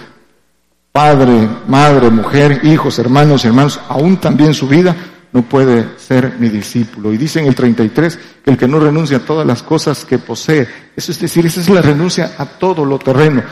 [0.92, 4.96] padre, madre, mujer, hijos, hermanos hermanos, aún también su vida,
[5.36, 7.12] no puede ser mi discípulo.
[7.12, 10.18] Y dice en el 33 que el que no renuncia a todas las cosas que
[10.18, 10.66] posee,
[10.96, 13.44] eso es decir, esa es la renuncia a todo lo terreno.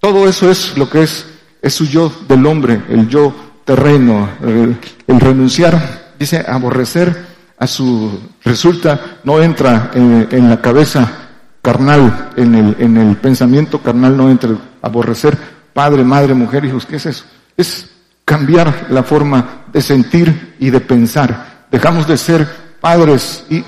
[0.00, 1.24] Todo eso es lo que es,
[1.62, 3.32] es su yo del hombre, el yo
[3.64, 4.76] terreno, el,
[5.20, 7.16] renunciar, dice aborrecer
[7.56, 11.28] a su, resulta, no entra en, la cabeza
[11.62, 14.50] carnal, en el, en el pensamiento carnal no entra
[14.82, 15.38] aborrecer
[15.72, 17.24] padre, madre, mujer, hijos, ¿qué es eso?
[17.56, 17.91] Es
[18.24, 21.66] cambiar la forma de sentir y de pensar.
[21.70, 22.46] Dejamos de ser
[22.80, 23.64] padres y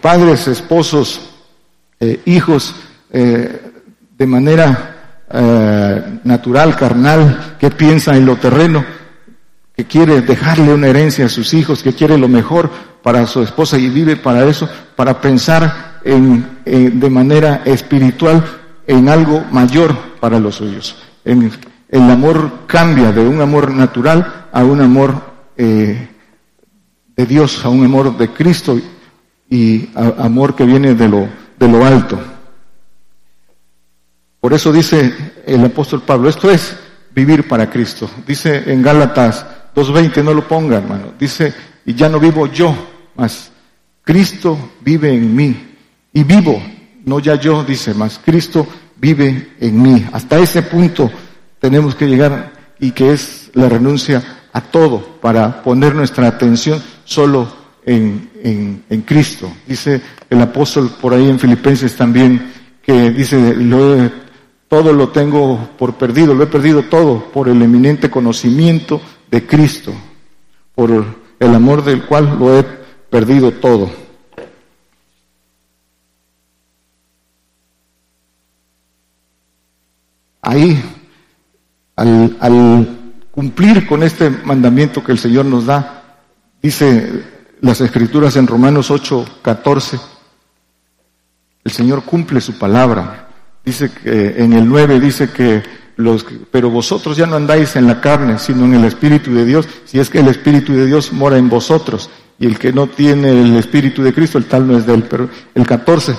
[0.00, 1.20] padres, esposos,
[2.00, 2.74] eh, hijos
[3.10, 3.72] eh,
[4.16, 8.84] de manera eh, natural, carnal, que piensa en lo terreno,
[9.76, 12.70] que quiere dejarle una herencia a sus hijos, que quiere lo mejor
[13.02, 18.44] para su esposa y vive para eso, para pensar en, de manera espiritual
[18.86, 20.96] en algo mayor para los suyos.
[21.88, 25.22] El amor cambia de un amor natural a un amor
[25.56, 26.08] eh,
[27.16, 28.78] de Dios, a un amor de Cristo
[29.50, 31.28] y amor que viene de lo,
[31.58, 32.18] de lo alto.
[34.40, 36.76] Por eso dice el apóstol Pablo, esto es
[37.14, 38.08] vivir para Cristo.
[38.26, 41.52] Dice en Gálatas 2.20, no lo ponga hermano, dice,
[41.84, 42.74] y ya no vivo yo,
[43.16, 43.50] mas
[44.02, 45.74] Cristo vive en mí.
[46.12, 46.62] Y vivo,
[47.04, 48.66] no ya yo, dice, mas Cristo
[48.96, 50.06] vive en mí.
[50.12, 51.10] Hasta ese punto
[51.60, 57.48] tenemos que llegar y que es la renuncia a todo para poner nuestra atención solo
[57.84, 58.30] en,
[58.88, 59.50] en, Cristo.
[59.66, 62.52] Dice el apóstol por ahí en Filipenses también
[62.82, 63.54] que dice,
[64.68, 69.00] todo lo tengo por perdido, lo he perdido todo por el eminente conocimiento
[69.30, 69.92] de Cristo,
[70.74, 71.04] por
[71.38, 72.64] el amor del cual lo he
[73.10, 73.90] perdido todo.
[80.40, 80.82] Ahí
[81.98, 82.88] al,
[83.30, 86.18] cumplir con este mandamiento que el Señor nos da,
[86.62, 87.24] dice
[87.60, 89.98] las escrituras en Romanos 8, 14,
[91.64, 93.28] el Señor cumple su palabra.
[93.64, 95.62] Dice que en el 9 dice que
[95.96, 99.68] los, pero vosotros ya no andáis en la carne, sino en el Espíritu de Dios,
[99.84, 103.30] si es que el Espíritu de Dios mora en vosotros, y el que no tiene
[103.30, 105.02] el Espíritu de Cristo, el tal no es de él.
[105.10, 106.16] Pero el 14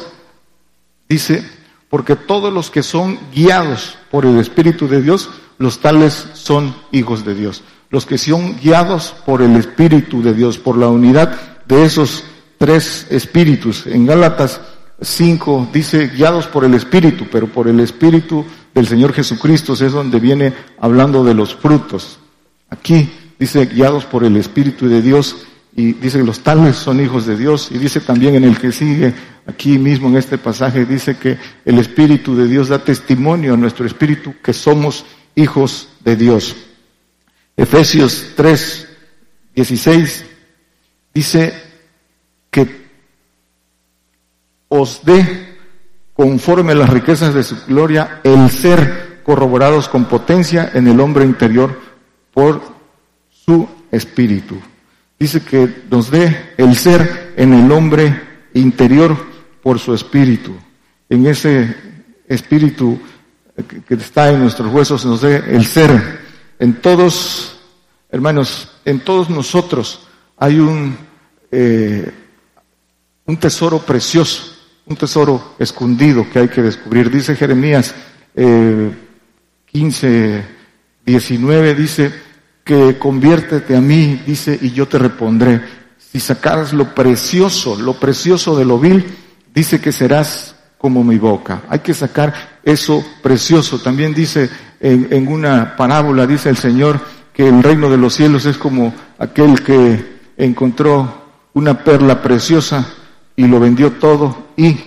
[1.07, 1.43] dice,
[1.89, 7.23] porque todos los que son guiados por el Espíritu de Dios, los tales son hijos
[7.23, 7.63] de Dios.
[7.91, 11.37] Los que son guiados por el Espíritu de Dios, por la unidad
[11.67, 12.23] de esos
[12.57, 13.85] tres espíritus.
[13.85, 14.61] En Gálatas
[15.01, 20.19] 5 dice guiados por el Espíritu, pero por el Espíritu del Señor Jesucristo es donde
[20.19, 22.19] viene hablando de los frutos.
[22.69, 25.45] Aquí dice guiados por el Espíritu de Dios
[25.75, 29.13] y dice los tales son hijos de Dios y dice también en el que sigue
[29.45, 33.85] aquí mismo en este pasaje dice que el Espíritu de Dios da testimonio a nuestro
[33.85, 35.05] espíritu que somos
[35.39, 36.55] hijos de Dios.
[37.57, 38.87] Efesios 3,
[39.55, 40.25] 16
[41.13, 41.53] dice
[42.49, 42.87] que
[44.67, 45.57] os dé
[46.13, 51.25] conforme a las riquezas de su gloria el ser corroborados con potencia en el hombre
[51.25, 51.79] interior
[52.33, 52.61] por
[53.29, 54.59] su espíritu.
[55.19, 58.21] Dice que nos dé el ser en el hombre
[58.53, 59.17] interior
[59.61, 60.55] por su espíritu.
[61.09, 61.75] En ese
[62.27, 62.99] espíritu
[63.63, 66.19] que está en nuestros huesos nos dé el ser.
[66.59, 67.59] En todos,
[68.11, 70.01] hermanos, en todos nosotros
[70.37, 70.97] hay un,
[71.51, 72.11] eh,
[73.25, 74.55] un tesoro precioso,
[74.85, 77.09] un tesoro escondido que hay que descubrir.
[77.09, 77.93] Dice Jeremías
[78.35, 78.91] eh,
[79.65, 80.45] 15,
[81.05, 82.13] 19, dice
[82.63, 85.61] que conviértete a mí, dice, y yo te repondré.
[85.97, 89.05] Si sacaras lo precioso, lo precioso de lo vil,
[89.53, 91.63] dice que serás como mi boca.
[91.69, 93.79] Hay que sacar eso precioso.
[93.79, 94.49] También dice
[94.79, 96.99] en, una parábola, dice el Señor,
[97.33, 102.87] que el reino de los cielos es como aquel que encontró una perla preciosa
[103.35, 104.77] y lo vendió todo y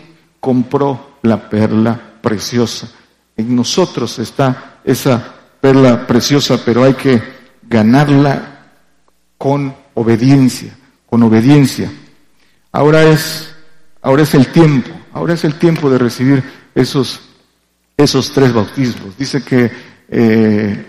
[0.40, 2.88] compró la perla preciosa.
[3.36, 7.22] En nosotros está esa perla preciosa, pero hay que
[7.68, 8.60] ganarla
[9.36, 10.74] con obediencia,
[11.06, 11.90] con obediencia.
[12.72, 13.54] Ahora es,
[14.00, 16.42] ahora es el tiempo, ahora es el tiempo de recibir
[16.74, 17.20] esos,
[17.96, 19.16] esos tres bautismos.
[19.16, 19.70] Dice que
[20.08, 20.86] eh,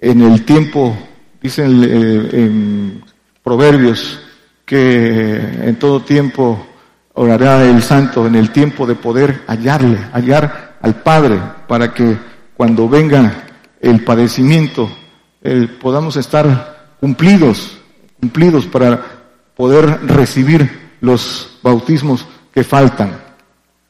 [0.00, 0.96] en el tiempo,
[1.40, 3.00] dicen eh,
[3.42, 4.20] Proverbios,
[4.64, 6.66] que en todo tiempo
[7.14, 12.16] orará el santo en el tiempo de poder hallarle, hallar al Padre, para que
[12.54, 13.44] cuando venga
[13.80, 14.90] el padecimiento
[15.80, 17.78] podamos estar cumplidos,
[18.20, 19.02] cumplidos para
[19.56, 23.27] poder recibir los bautismos que faltan,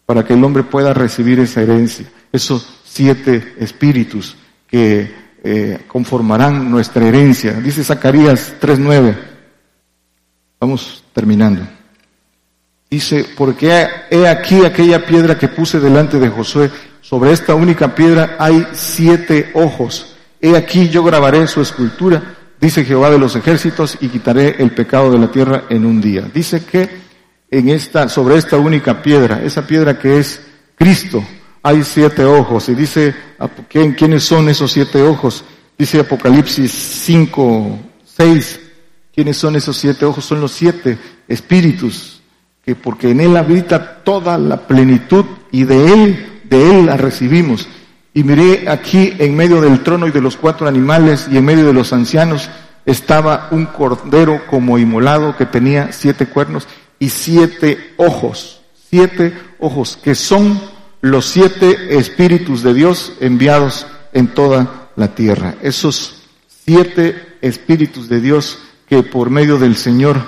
[0.09, 7.06] para que el hombre pueda recibir esa herencia, esos siete espíritus que eh, conformarán nuestra
[7.06, 7.52] herencia.
[7.61, 9.14] Dice Zacarías 3.9.
[10.59, 11.61] Vamos terminando.
[12.88, 16.70] Dice, porque he aquí aquella piedra que puse delante de Josué,
[17.02, 20.16] sobre esta única piedra hay siete ojos.
[20.40, 25.11] He aquí yo grabaré su escultura, dice Jehová de los ejércitos, y quitaré el pecado
[25.11, 26.22] de la tierra en un día.
[26.32, 27.07] Dice que
[27.51, 30.40] en esta, sobre esta única piedra, esa piedra que es
[30.74, 31.24] Cristo,
[31.62, 32.68] hay siete ojos.
[32.68, 33.14] Y dice,
[33.68, 35.44] ¿quiénes son esos siete ojos?
[35.76, 38.61] Dice Apocalipsis 5, 6.
[39.14, 40.24] ¿Quiénes son esos siete ojos?
[40.24, 42.22] Son los siete espíritus,
[42.64, 47.68] que porque en Él habita toda la plenitud y de Él, de Él la recibimos.
[48.14, 51.66] Y miré aquí en medio del trono y de los cuatro animales y en medio
[51.66, 52.49] de los ancianos
[52.86, 56.66] estaba un cordero como inmolado que tenía siete cuernos
[56.99, 60.61] y siete ojos, siete ojos, que son
[61.01, 65.55] los siete espíritus de Dios enviados en toda la tierra.
[65.62, 70.20] Esos siete espíritus de Dios que por medio del Señor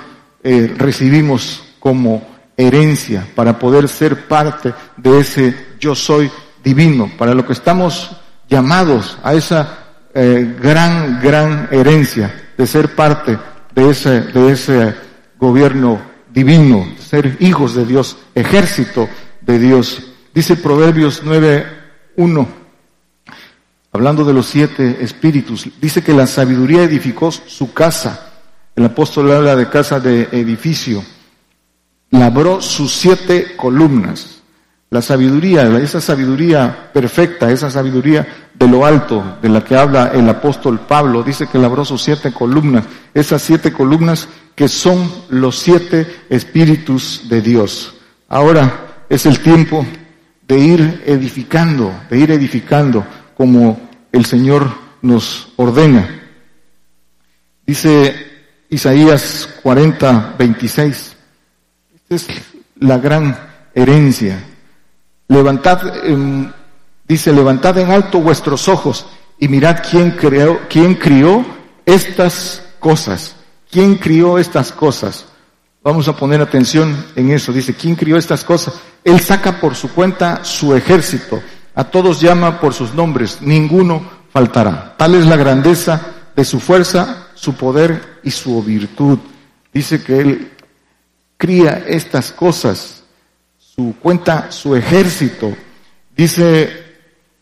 [0.43, 6.31] eh, recibimos como herencia para poder ser parte de ese yo soy
[6.63, 8.11] divino, para lo que estamos
[8.47, 9.79] llamados a esa
[10.13, 13.37] eh, gran, gran herencia de ser parte
[13.73, 14.95] de ese, de ese
[15.39, 19.09] gobierno divino, ser hijos de Dios, ejército
[19.41, 20.11] de Dios.
[20.33, 22.47] Dice Proverbios 9.1,
[23.91, 28.31] hablando de los siete espíritus, dice que la sabiduría edificó su casa
[28.75, 31.03] el apóstol habla de casa de edificio.
[32.11, 34.41] Labró sus siete columnas.
[34.89, 40.29] La sabiduría, esa sabiduría perfecta, esa sabiduría de lo alto, de la que habla el
[40.29, 42.85] apóstol Pablo, dice que labró sus siete columnas.
[43.11, 47.95] Esas siete columnas que son los siete espíritus de Dios.
[48.29, 49.83] Ahora es el tiempo
[50.47, 53.03] de ir edificando, de ir edificando
[53.35, 54.69] como el Señor
[55.01, 56.21] nos ordena.
[57.65, 58.13] Dice
[58.69, 61.15] Isaías 40, 26.
[61.95, 62.27] Esta es
[62.77, 63.35] la gran
[63.73, 64.37] herencia.
[65.29, 65.81] Levantad,
[67.13, 69.05] dice, levantad en alto vuestros ojos
[69.37, 71.45] y mirad quién creó, quién crió
[71.85, 73.35] estas cosas.
[73.69, 75.25] ¿Quién crió estas cosas?
[75.83, 77.53] Vamos a poner atención en eso.
[77.53, 78.75] Dice, ¿quién crió estas cosas?
[79.03, 81.41] Él saca por su cuenta su ejército.
[81.73, 83.37] A todos llama por sus nombres.
[83.41, 84.01] Ninguno
[84.31, 84.95] faltará.
[84.97, 86.01] Tal es la grandeza
[86.35, 89.17] de su fuerza su poder y su virtud.
[89.73, 90.51] Dice que Él
[91.37, 93.03] cría estas cosas,
[93.57, 95.51] su cuenta, su ejército.
[96.15, 96.90] Dice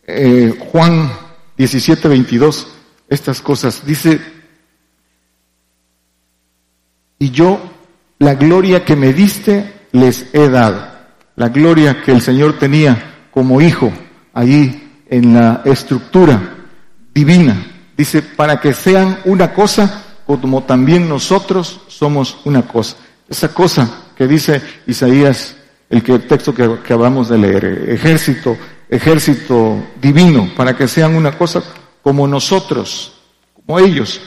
[0.10, 1.12] eh, Juan
[1.58, 2.68] 17, 22,
[3.08, 3.86] estas cosas.
[3.86, 4.20] Dice,
[7.20, 7.60] y yo
[8.20, 10.88] la gloria que me diste les he dado.
[11.36, 13.92] La gloria que el Señor tenía como hijo
[14.34, 16.56] allí en la estructura
[17.14, 17.66] divina
[18.00, 22.96] Dice, para que sean una cosa como también nosotros somos una cosa.
[23.28, 25.58] Esa cosa que dice Isaías,
[25.90, 28.56] el, que, texto que, acabamos de leer, ejército,
[28.90, 31.62] ejército divino, para que sean una cosa
[32.02, 33.14] como nosotros,
[33.54, 34.20] como ellos.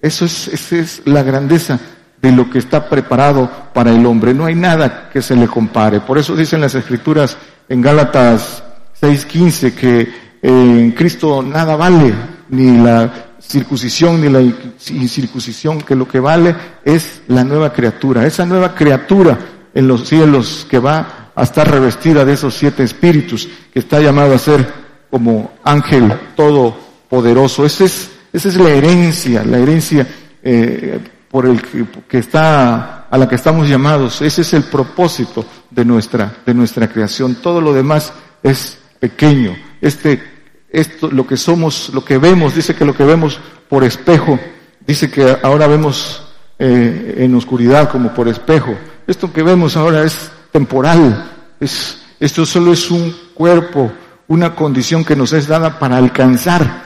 [0.00, 1.78] Eso es, esa es la grandeza
[2.20, 4.34] de lo que está preparado para el hombre.
[4.34, 6.00] No hay nada que se le compare.
[6.00, 7.36] Por eso dicen las escrituras
[7.68, 8.62] en Gálatas
[9.00, 12.12] 6:15 que en Cristo nada vale,
[12.48, 18.46] ni la circuncisión ni la incircuncisión, que lo que vale es la nueva criatura, esa
[18.46, 19.38] nueva criatura
[19.74, 24.34] en los cielos que va a estar revestida de esos siete espíritus, que está llamado
[24.34, 24.66] a ser
[25.10, 27.64] como ángel todopoderoso.
[27.64, 30.06] Esa es, esa es la herencia, la herencia
[30.42, 34.22] eh, por el que, que, está a la que estamos llamados.
[34.22, 37.36] Ese es el propósito de nuestra, de nuestra creación.
[37.36, 38.12] Todo lo demás
[38.42, 39.56] es pequeño.
[39.80, 40.32] Este
[40.72, 44.38] esto, lo que somos, lo que vemos, dice que lo que vemos por espejo,
[44.86, 46.22] dice que ahora vemos
[46.58, 48.74] eh, en oscuridad como por espejo.
[49.06, 53.90] Esto que vemos ahora es temporal, es, esto solo es un cuerpo,
[54.28, 56.84] una condición que nos es dada para alcanzar,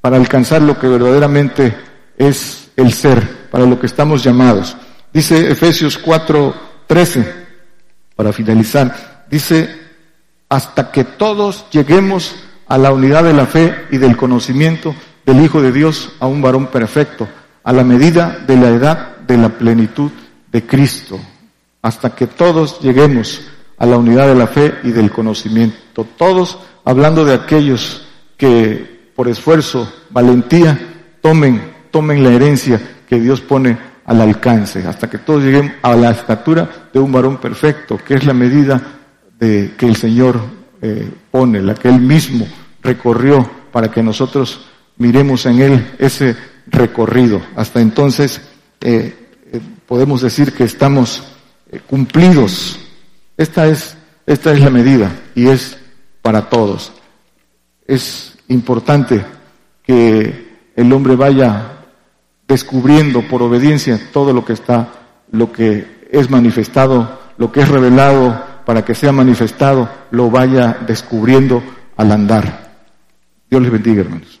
[0.00, 1.76] para alcanzar lo que verdaderamente
[2.16, 4.76] es el ser, para lo que estamos llamados.
[5.12, 7.24] Dice Efesios 4:13,
[8.16, 9.68] para finalizar, dice,
[10.48, 12.34] hasta que todos lleguemos
[12.66, 14.94] a la unidad de la fe y del conocimiento
[15.24, 17.28] del Hijo de Dios, a un varón perfecto,
[17.62, 20.10] a la medida de la edad de la plenitud
[20.50, 21.18] de Cristo,
[21.84, 23.42] hasta que todos lleguemos
[23.76, 26.06] a la unidad de la fe y del conocimiento.
[26.16, 28.06] Todos hablando de aquellos
[28.38, 30.78] que por esfuerzo, valentía,
[31.20, 31.60] tomen,
[31.90, 33.76] tomen la herencia que Dios pone
[34.06, 38.24] al alcance, hasta que todos lleguemos a la estatura de un varón perfecto, que es
[38.24, 38.80] la medida
[39.38, 40.40] de, que el Señor
[40.80, 42.48] eh, pone, la que Él mismo
[42.82, 44.64] recorrió para que nosotros
[44.96, 46.34] miremos en Él ese
[46.66, 47.42] recorrido.
[47.54, 48.40] Hasta entonces
[48.80, 51.33] eh, eh, podemos decir que estamos
[51.86, 52.78] cumplidos.
[53.36, 53.96] Esta es,
[54.26, 55.76] esta es la medida y es
[56.22, 56.92] para todos.
[57.86, 59.24] Es importante
[59.82, 61.72] que el hombre vaya
[62.46, 64.88] descubriendo por obediencia todo lo que está,
[65.30, 71.62] lo que es manifestado, lo que es revelado para que sea manifestado, lo vaya descubriendo
[71.96, 72.72] al andar.
[73.50, 74.40] Dios les bendiga, hermanos.